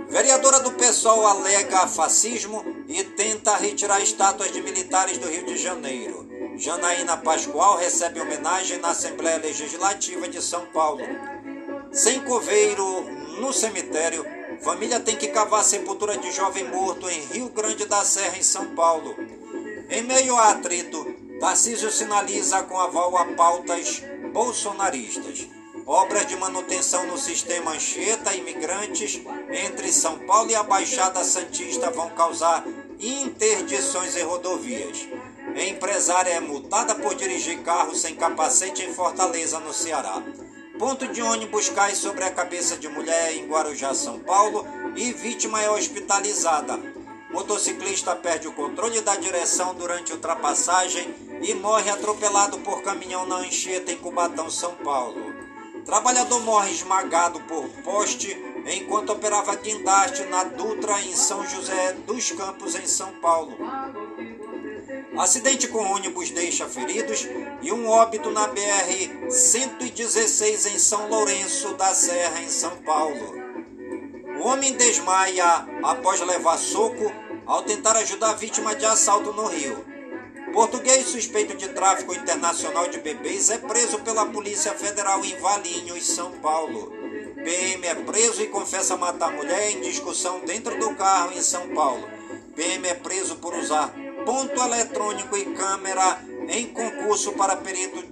[0.07, 6.29] Vereadora do PSOL alega fascismo e tenta retirar estátuas de militares do Rio de Janeiro.
[6.57, 11.01] Janaína Pascoal recebe homenagem na Assembleia Legislativa de São Paulo.
[11.91, 13.01] Sem coveiro
[13.39, 18.03] no cemitério, Família tem que cavar a sepultura de jovem morto em Rio Grande da
[18.03, 19.15] Serra, em São Paulo.
[19.89, 21.05] Em meio a atrito,
[21.39, 24.01] Tarcísio sinaliza com aval a pautas
[24.33, 25.47] bolsonaristas.
[25.85, 32.09] Obras de manutenção no sistema Anchieta Imigrantes entre São Paulo e a Baixada Santista vão
[32.09, 32.65] causar
[32.99, 35.07] interdições em rodovias.
[35.55, 40.23] Empresária é multada por dirigir carro sem capacete em Fortaleza, no Ceará.
[40.77, 45.61] Ponto de ônibus cai sobre a cabeça de mulher em Guarujá, São Paulo, e vítima
[45.61, 46.77] é hospitalizada.
[47.31, 53.93] Motociclista perde o controle da direção durante ultrapassagem e morre atropelado por caminhão na Anchieta,
[53.93, 55.33] em Cubatão, São Paulo.
[55.85, 62.75] Trabalhador morre esmagado por poste enquanto operava guindaste na Dutra, em São José dos Campos,
[62.75, 63.55] em São Paulo.
[65.17, 67.25] Acidente com ônibus deixa feridos
[67.61, 73.33] e um óbito na BR-116 em São Lourenço da Serra, em São Paulo.
[74.37, 77.09] O homem desmaia após levar soco
[77.45, 79.85] ao tentar ajudar a vítima de assalto no Rio.
[80.51, 86.33] Português suspeito de tráfico internacional de bebês é preso pela Polícia Federal em Valinhos, São
[86.39, 86.91] Paulo.
[87.41, 92.05] PM é preso e confessa matar mulher em discussão dentro do carro em São Paulo.
[92.53, 93.93] PM é preso por usar
[94.25, 96.19] ponto eletrônico e câmera
[96.49, 98.03] em concurso para perito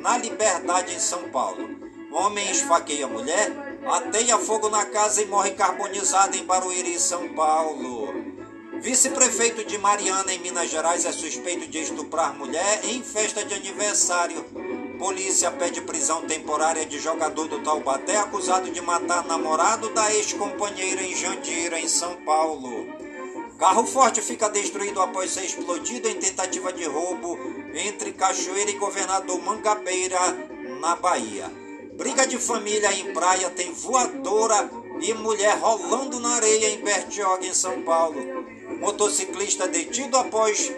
[0.00, 1.68] na Liberdade em São Paulo.
[2.10, 3.52] Homem esfaqueia mulher,
[3.86, 8.08] ateia fogo na casa e morre carbonizado em Barueri, São Paulo.
[8.80, 14.44] Vice-prefeito de Mariana, em Minas Gerais, é suspeito de estuprar mulher em festa de aniversário.
[14.98, 21.14] Polícia pede prisão temporária de jogador do Taubaté acusado de matar namorado da ex-companheira em
[21.14, 22.97] Jandira, em São Paulo.
[23.58, 27.36] Carro forte fica destruído após ser explodido em tentativa de roubo
[27.74, 30.18] entre Cachoeira e Governador Mangabeira,
[30.80, 31.50] na Bahia.
[31.94, 37.52] Briga de família em praia tem voadora e mulher rolando na areia em Bertioga, em
[37.52, 38.20] São Paulo.
[38.78, 40.72] Motociclista detido após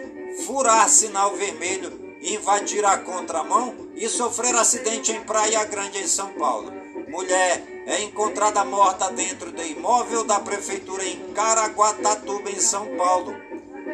[0.47, 6.71] furar sinal vermelho, invadir a contramão e sofrer acidente em Praia Grande, em São Paulo.
[7.09, 13.35] Mulher é encontrada morta dentro do imóvel da prefeitura em Caraguatatuba, em São Paulo.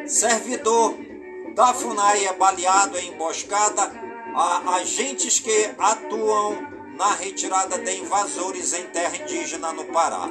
[0.06, 0.96] Servidor
[1.56, 3.92] da FUNAI é baleado em emboscada
[4.36, 6.56] a agentes que atuam
[6.96, 10.30] na retirada de invasores em terra indígena no Pará.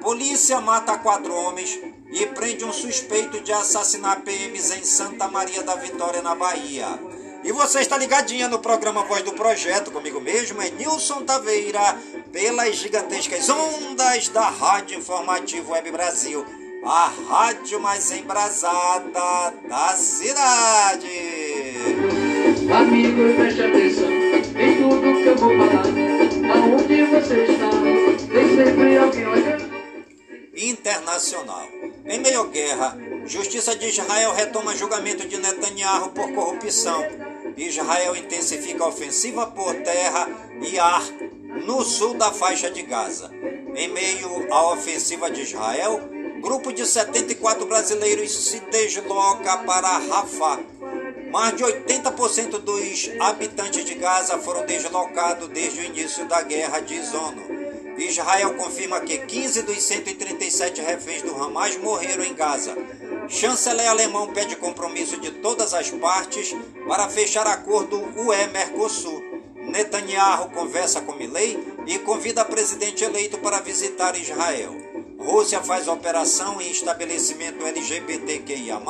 [0.00, 1.80] Polícia mata quatro homens
[2.12, 6.86] e prende um suspeito de assassinar PMs em Santa Maria da Vitória, na Bahia.
[7.42, 11.98] E você está ligadinha no programa Voz do Projeto, comigo mesmo, é Nilson Taveira,
[12.32, 16.44] pelas gigantescas ondas da Rádio Informativo Web Brasil,
[16.84, 21.08] a rádio mais embrasada da cidade.
[22.72, 25.84] Amigo, preste atenção em tudo que eu vou falar.
[26.56, 27.70] Aonde você está,
[28.32, 29.80] tem sempre alguém olhando.
[30.56, 31.68] Internacional.
[32.04, 37.00] Em meio à guerra, Justiça de Israel retoma julgamento de Netanyahu por corrupção.
[37.56, 40.28] Israel intensifica a ofensiva por terra
[40.60, 41.02] e ar
[41.66, 43.30] no sul da faixa de Gaza.
[43.74, 46.00] Em meio à ofensiva de Israel,
[46.40, 50.60] grupo de 74 brasileiros se desloca para Rafah.
[51.30, 57.14] Mais de 80% dos habitantes de Gaza foram deslocados desde o início da guerra, diz
[57.14, 57.60] ONU.
[57.98, 62.74] Israel confirma que 15 dos 137 reféns do Hamas morreram em Gaza.
[63.28, 66.54] Chanceler alemão pede compromisso de todas as partes
[66.88, 69.29] para fechar acordo UE-Mercosul.
[69.60, 74.74] Netanyahu conversa com Milley e convida presidente eleito para visitar Israel.
[75.18, 78.80] Rússia faz operação em estabelecimento LGBTQIA+,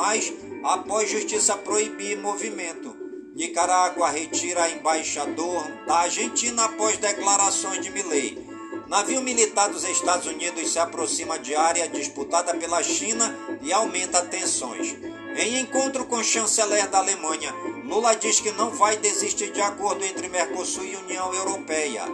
[0.63, 2.95] após justiça proibir movimento.
[3.35, 8.51] Nicarágua retira embaixador da Argentina após declarações de Milley.
[8.87, 14.97] Navio militar dos Estados Unidos se aproxima de área disputada pela China e aumenta tensões.
[15.37, 17.53] Em encontro com chanceler da Alemanha,
[17.91, 22.05] Lula diz que não vai desistir de acordo entre Mercosul e União Europeia.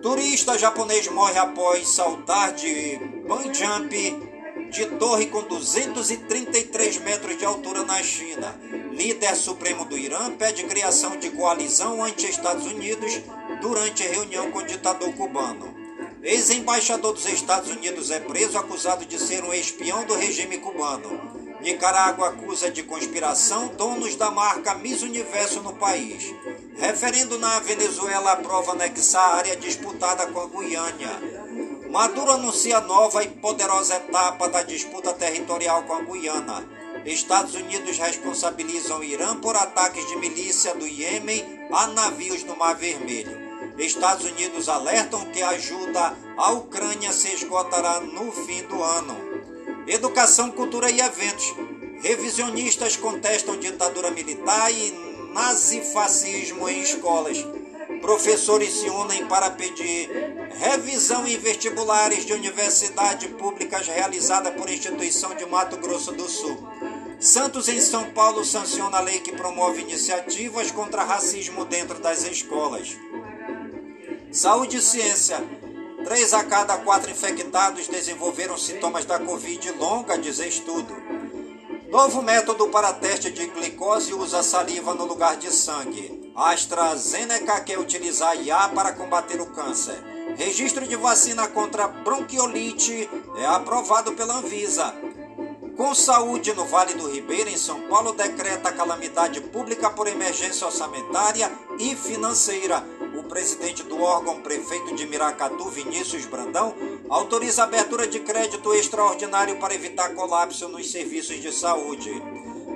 [0.00, 2.96] Turista japonês morre após saltar de
[3.26, 4.30] bungee jump
[4.70, 8.56] de torre com 233 metros de altura na China.
[8.92, 13.20] Líder supremo do Irã pede criação de coalizão anti-Estados Unidos
[13.60, 15.74] durante reunião com o ditador cubano.
[16.22, 21.39] Ex-embaixador dos Estados Unidos é preso acusado de ser um espião do regime cubano.
[21.62, 26.34] Nicarágua acusa de conspiração donos da marca Miss Universo no país.
[26.78, 31.20] Referendo na Venezuela aprova anexar área disputada com a Guiânia.
[31.90, 36.64] Maduro anuncia nova e poderosa etapa da disputa territorial com a Guiana.
[37.04, 43.50] Estados Unidos responsabilizam Irã por ataques de milícia do Iêmen a navios no Mar Vermelho.
[43.78, 49.39] Estados Unidos alertam que a ajuda à Ucrânia se esgotará no fim do ano.
[49.90, 51.52] Educação, cultura e eventos.
[52.00, 54.92] Revisionistas contestam ditadura militar e
[55.34, 57.44] nazifascismo em escolas.
[58.00, 60.08] Professores se unem para pedir
[60.60, 66.56] revisão em vestibulares de universidades públicas realizada por instituição de Mato Grosso do Sul.
[67.18, 72.96] Santos em São Paulo sanciona a lei que promove iniciativas contra racismo dentro das escolas.
[74.30, 75.44] Saúde e ciência.
[76.04, 80.96] Três a cada quatro infectados desenvolveram sintomas da Covid longa, diz estudo.
[81.90, 86.32] Novo método para teste de glicose usa saliva no lugar de sangue.
[86.34, 90.02] A AstraZeneca quer utilizar IA para combater o câncer.
[90.36, 94.94] Registro de vacina contra bronquiolite é aprovado pela Anvisa.
[95.76, 101.50] Com saúde no Vale do Ribeira, em São Paulo, decreta calamidade pública por emergência orçamentária
[101.78, 102.84] e financeira.
[103.30, 106.74] Presidente do órgão, prefeito de Miracatu, Vinícius Brandão,
[107.08, 112.10] autoriza a abertura de crédito extraordinário para evitar colapso nos serviços de saúde.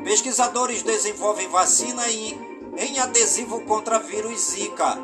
[0.05, 2.38] Pesquisadores desenvolvem vacina em,
[2.78, 4.96] em adesivo contra vírus Zika.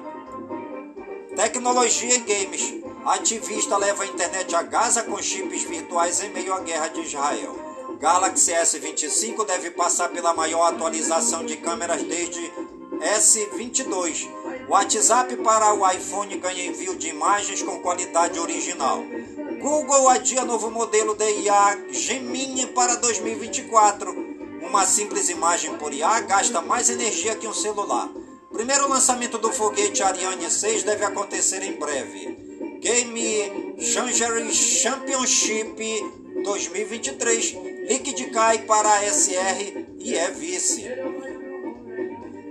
[1.35, 2.75] Tecnologia e games.
[3.05, 7.59] Ativista leva a internet a Gaza com chips virtuais em meio à guerra de Israel.
[7.99, 12.53] Galaxy S25 deve passar pela maior atualização de câmeras desde
[13.01, 14.40] S22.
[14.71, 19.03] WhatsApp para o iPhone ganha envio de imagens com qualidade original.
[19.61, 24.15] Google adia novo modelo de IA Gemini para 2024.
[24.63, 28.09] Uma simples imagem por IA gasta mais energia que um celular.
[28.53, 32.79] Primeiro lançamento do foguete Ariane 6 deve acontecer em breve.
[32.81, 35.75] Game Changer Championship
[36.45, 37.57] 2023
[37.89, 40.87] Liquid cai para SR e é vice.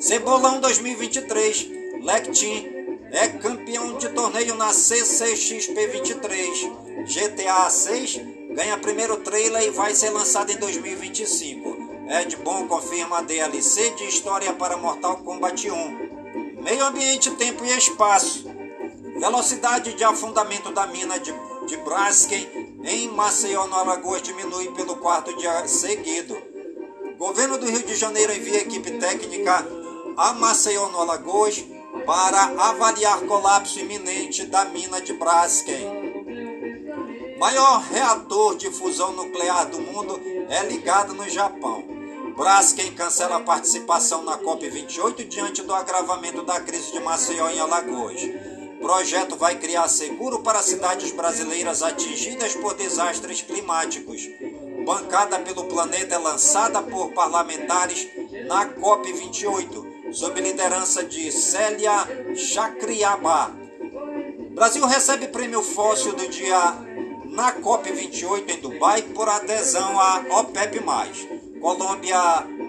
[0.02, 1.79] Cebolão 2023.
[2.02, 2.66] Lectin
[3.12, 6.68] é campeão de torneio na CCXP 23.
[7.06, 8.22] GTA 6
[8.56, 11.90] ganha primeiro trailer e vai ser lançado em 2025.
[12.10, 16.62] Ed Boon confirma a DLC de história para Mortal Kombat 1.
[16.62, 18.50] Meio ambiente, tempo e espaço.
[19.20, 21.34] Velocidade de afundamento da mina de,
[21.68, 26.36] de Braskem em Maceió, no Alagoas, diminui pelo quarto dia seguido.
[27.18, 29.68] Governo do Rio de Janeiro envia equipe técnica
[30.16, 31.64] a Maceió, no Alagoas,
[32.06, 36.10] para avaliar colapso iminente da mina de Braskem.
[37.40, 40.20] Maior reator de fusão nuclear do mundo
[40.50, 41.84] é ligado no Japão.
[42.36, 48.22] Braskem cancela a participação na COP28 diante do agravamento da crise de Maceió em Alagoas.
[48.82, 54.22] Projeto vai criar seguro para cidades brasileiras atingidas por desastres climáticos.
[54.86, 58.08] Bancada pelo planeta é lançada por parlamentares
[58.48, 63.52] na COP28, sob liderança de Célia Chacriabá.
[64.52, 66.76] Brasil recebe prêmio fóssil do dia
[67.26, 70.80] na COP28 em Dubai por adesão à OPEP+.
[71.62, 72.18] Colômbia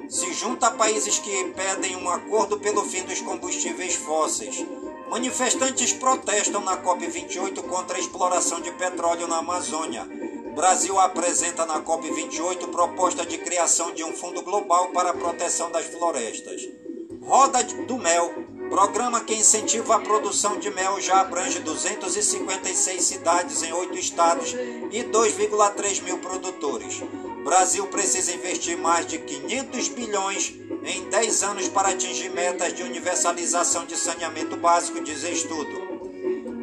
[0.08, 4.64] se junta a países que pedem um acordo pelo fim dos combustíveis fósseis.
[5.08, 10.06] Manifestantes protestam na COP28 contra a exploração de petróleo na Amazônia.
[10.54, 15.86] Brasil apresenta na COP28 proposta de criação de um fundo global para a proteção das
[15.86, 16.79] florestas.
[17.22, 18.32] Roda do Mel,
[18.70, 24.52] programa que incentiva a produção de mel, já abrange 256 cidades em oito estados
[24.90, 27.02] e 2,3 mil produtores.
[27.44, 30.54] Brasil precisa investir mais de 500 bilhões
[30.84, 35.90] em 10 anos para atingir metas de universalização de saneamento básico, diz estudo.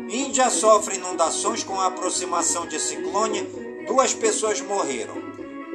[0.09, 3.43] Índia sofre inundações com a aproximação de ciclone,
[3.87, 5.26] duas pessoas morreram.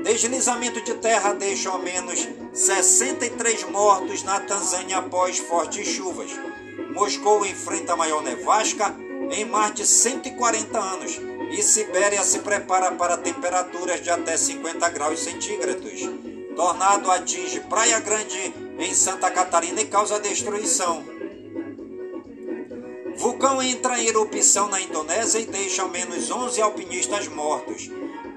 [0.02, 6.30] Deslizamento de terra deixa ao menos 63 mortos na Tanzânia após fortes chuvas.
[6.92, 8.94] Moscou enfrenta maior nevasca
[9.30, 15.20] em mais de 140 anos e Sibéria se prepara para temperaturas de até 50 graus
[15.20, 16.00] centígrados.
[16.56, 21.04] Tornado atinge Praia Grande, em Santa Catarina, e causa destruição.
[23.16, 27.88] Vulcão entra em erupção na Indonésia e deixa ao menos 11 alpinistas mortos.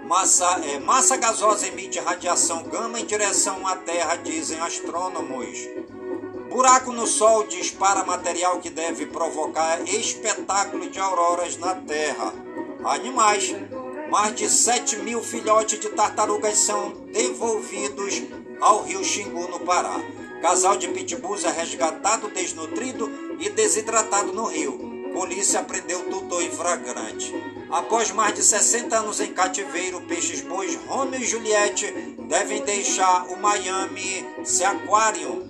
[0.06, 5.58] Massa, é, massa gasosa emite radiação gama em direção à Terra, dizem astrônomos.
[6.47, 12.32] Buraco no Sol dispara material que deve provocar espetáculo de auroras na Terra.
[12.84, 13.56] Animais.
[14.12, 18.22] Mais de 7 mil filhotes de tartarugas são devolvidos
[18.62, 19.99] ao rio Xingu, no Pará.
[20.39, 24.78] Casal de pitbulls é resgatado desnutrido e desidratado no rio.
[25.14, 27.34] Polícia prendeu tutor em flagrante.
[27.70, 31.91] Após mais de 60 anos em cativeiro, peixes bois Romeo e Juliette
[32.28, 35.43] devem deixar o Miami Se Aquarium.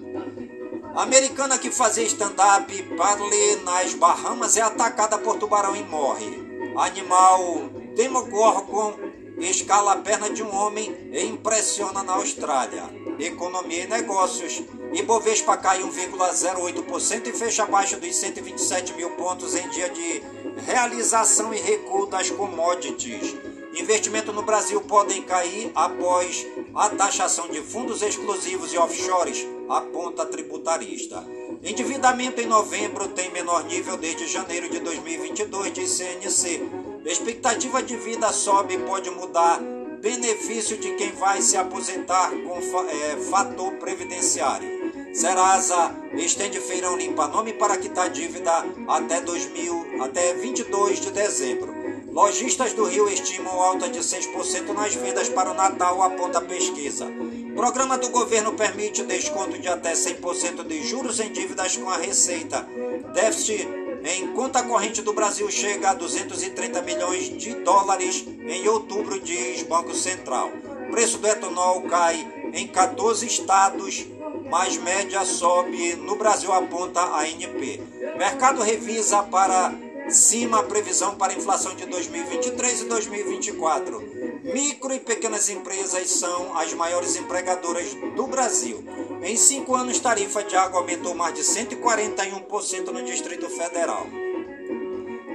[0.96, 6.46] A americana que fazia stand-up parley nas Bahamas é atacada por tubarão e morre.
[6.78, 8.94] Animal Demogorgon
[9.38, 12.84] escala a perna de um homem e impressiona na Austrália.
[13.20, 14.64] Economia e negócios.
[14.94, 20.22] Ibovespa cai 1,08% e fecha abaixo dos 127 mil pontos em dia de
[20.66, 23.36] realização e recuo das commodities.
[23.78, 31.26] Investimento no Brasil podem cair após a taxação de fundos exclusivos e offshores, aponta tributarista.
[31.62, 36.85] Endividamento em novembro tem menor nível desde janeiro de 2022, diz CNC.
[37.06, 39.62] Expectativa de vida sobe e pode mudar
[40.02, 42.58] benefício de quem vai se aposentar com
[42.90, 45.14] é, fator previdenciário.
[45.14, 48.52] Serasa estende feirão limpa nome para quitar dívida
[48.88, 51.76] até 2000, até 22 de dezembro.
[52.12, 57.08] Lojistas do Rio estimam alta de 6% nas vendas para o Natal, aponta pesquisa.
[57.56, 62.68] Programa do governo permite desconto de até 100% de juros em dívidas com a Receita.
[63.14, 69.64] Déficit em conta corrente do Brasil chega a 230 milhões de dólares em outubro, diz
[69.64, 70.52] Banco Central.
[70.92, 74.06] Preço do etanol cai em 14 estados
[74.50, 77.82] mas média sobe no Brasil, aponta a ANP.
[78.18, 79.74] Mercado revisa para
[80.10, 84.04] cima a previsão para a inflação de 2023 e 2024.
[84.44, 88.84] Micro e pequenas empresas são as maiores empregadoras do Brasil.
[89.22, 94.08] Em cinco anos, tarifa de água aumentou mais de 141% no Distrito Federal.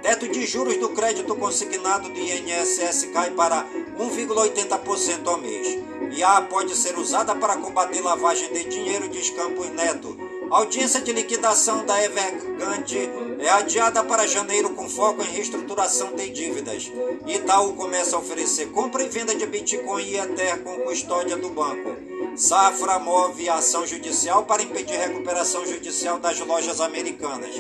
[0.03, 3.67] Teto de juros do crédito consignado do INSS cai para
[3.99, 5.79] 1,80% ao mês.
[6.17, 10.17] IA pode ser usada para combater lavagem de dinheiro, diz Campos Neto.
[10.51, 16.91] Audiência de liquidação da Evergrande é adiada para janeiro com foco em reestruturação de dívidas.
[17.27, 22.10] Itaú começa a oferecer compra e venda de Bitcoin e Ether com custódia do banco.
[22.37, 27.55] Safra move ação judicial para impedir recuperação judicial das lojas americanas.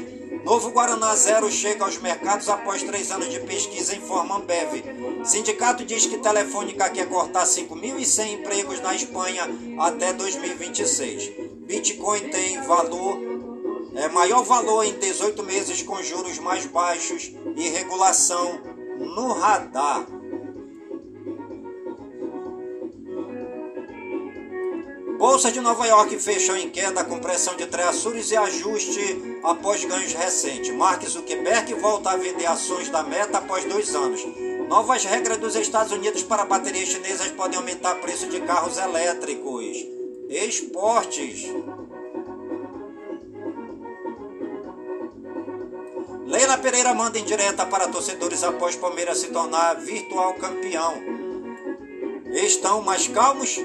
[0.44, 4.82] Novo Guaraná Zero chega aos mercados após três anos de pesquisa, informa Ambev.
[5.24, 9.48] Sindicato diz que Telefônica quer cortar 5.100 empregos na Espanha
[9.78, 11.32] até 2026.
[11.66, 13.18] Bitcoin tem valor,
[13.94, 18.60] é maior valor em 18 meses com juros mais baixos e regulação
[18.98, 20.19] no radar.
[25.20, 30.14] Bolsa de Nova York fechou em queda com pressão de Treasuries e ajuste após ganhos
[30.14, 30.74] recentes.
[30.74, 34.24] Mark Zuckerberg volta a vender ações da Meta após dois anos.
[34.66, 39.76] Novas regras dos Estados Unidos para baterias chinesas podem aumentar preço de carros elétricos.
[40.30, 41.44] Esportes.
[46.24, 50.94] Leila Pereira manda em direta para torcedores após Palmeiras se tornar virtual campeão.
[52.32, 53.60] Estão mais calmos?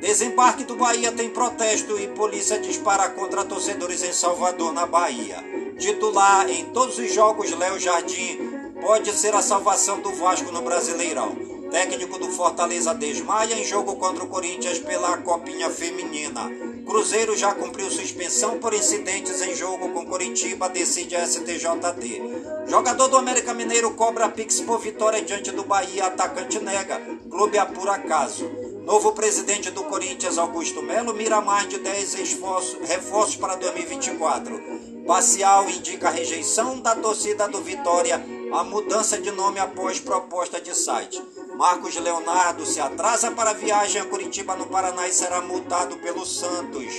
[0.00, 5.36] Desembarque do Bahia tem protesto e polícia dispara contra torcedores em Salvador, na Bahia.
[5.78, 8.38] Titular em todos os jogos, Léo Jardim
[8.80, 11.36] pode ser a salvação do Vasco no Brasileirão.
[11.70, 16.50] Técnico do Fortaleza desmaia em jogo contra o Corinthians pela Copinha Feminina.
[16.84, 22.22] Cruzeiro já cumpriu suspensão por incidentes em jogo com Coritiba, decide a STJD.
[22.66, 27.00] Jogador do América Mineiro cobra Pix por vitória diante do Bahia, atacante nega.
[27.30, 28.50] Clube apura caso.
[28.84, 35.04] Novo presidente do Corinthians, Augusto Melo, mira mais de 10 esforços, reforços para 2024.
[35.06, 41.22] Parcial indica rejeição da torcida do Vitória a mudança de nome após proposta de site.
[41.56, 46.24] Marcos Leonardo se atrasa para a viagem a Curitiba, no Paraná, e será multado pelo
[46.24, 46.92] Santos.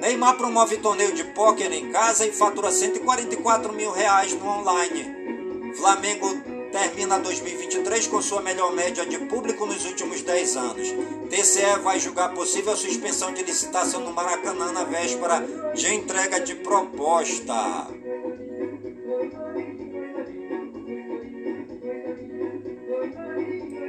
[0.00, 5.74] Neymar promove torneio de pôquer em casa e fatura 144 mil reais no online.
[5.74, 10.88] Flamengo termina 2023 com sua melhor média de público nos últimos 10 anos.
[11.30, 15.44] TCE vai julgar possível suspensão de licitação no Maracanã na véspera
[15.74, 17.88] de entrega de proposta.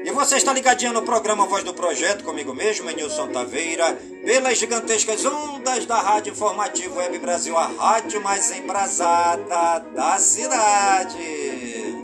[0.03, 3.93] E você está ligadinho no programa Voz do Projeto, comigo mesmo, Nilson Taveira,
[4.25, 11.97] pelas gigantescas ondas da Rádio Informativo Web Brasil, a rádio mais embrasada da cidade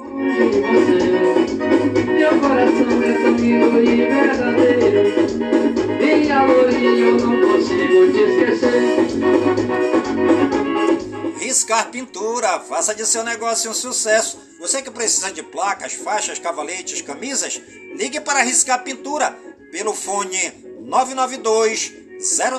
[2.17, 3.13] Meu coração é
[3.83, 5.13] e verdadeiro.
[6.99, 8.73] Eu não consigo te esquecer.
[11.39, 14.39] Riscar Pintura, faça de seu negócio um sucesso.
[14.59, 17.59] Você que precisa de placas, faixas, cavaletes, camisas,
[17.95, 19.37] ligue para Riscar Pintura
[19.71, 21.91] pelo fone 992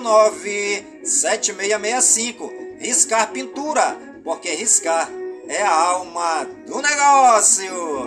[0.02, 2.52] 09 7665.
[2.78, 5.08] Riscar Pintura, porque riscar
[5.48, 8.04] é a alma do negócio.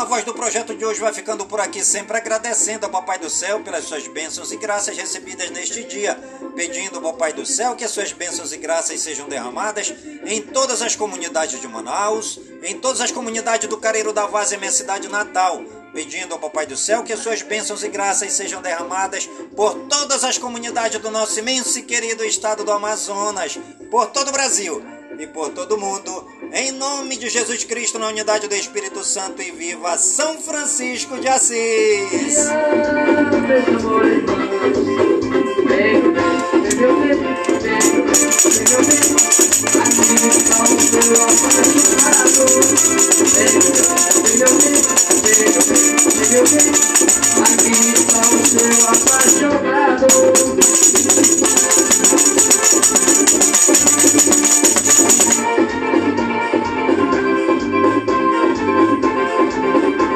[0.00, 3.28] Programa Voz do Projeto de hoje vai ficando por aqui, sempre agradecendo ao Papai do
[3.28, 6.18] Céu pelas suas bênçãos e graças recebidas neste dia
[6.54, 9.92] pedindo ao Pai do Céu que as suas bênçãos e graças sejam derramadas
[10.24, 14.72] em todas as comunidades de Manaus, em todas as comunidades do Careiro da Vaz, minha
[14.72, 19.28] cidade natal, pedindo ao Papai do Céu que as suas bênçãos e graças sejam derramadas
[19.54, 23.58] por todas as comunidades do nosso imenso e querido estado do Amazonas,
[23.90, 26.26] por todo o Brasil e por todo mundo.
[26.52, 31.28] Em nome de Jesus Cristo, na unidade do Espírito Santo e viva São Francisco de
[31.28, 32.46] Assis.
[47.42, 49.09] Aqui está o seu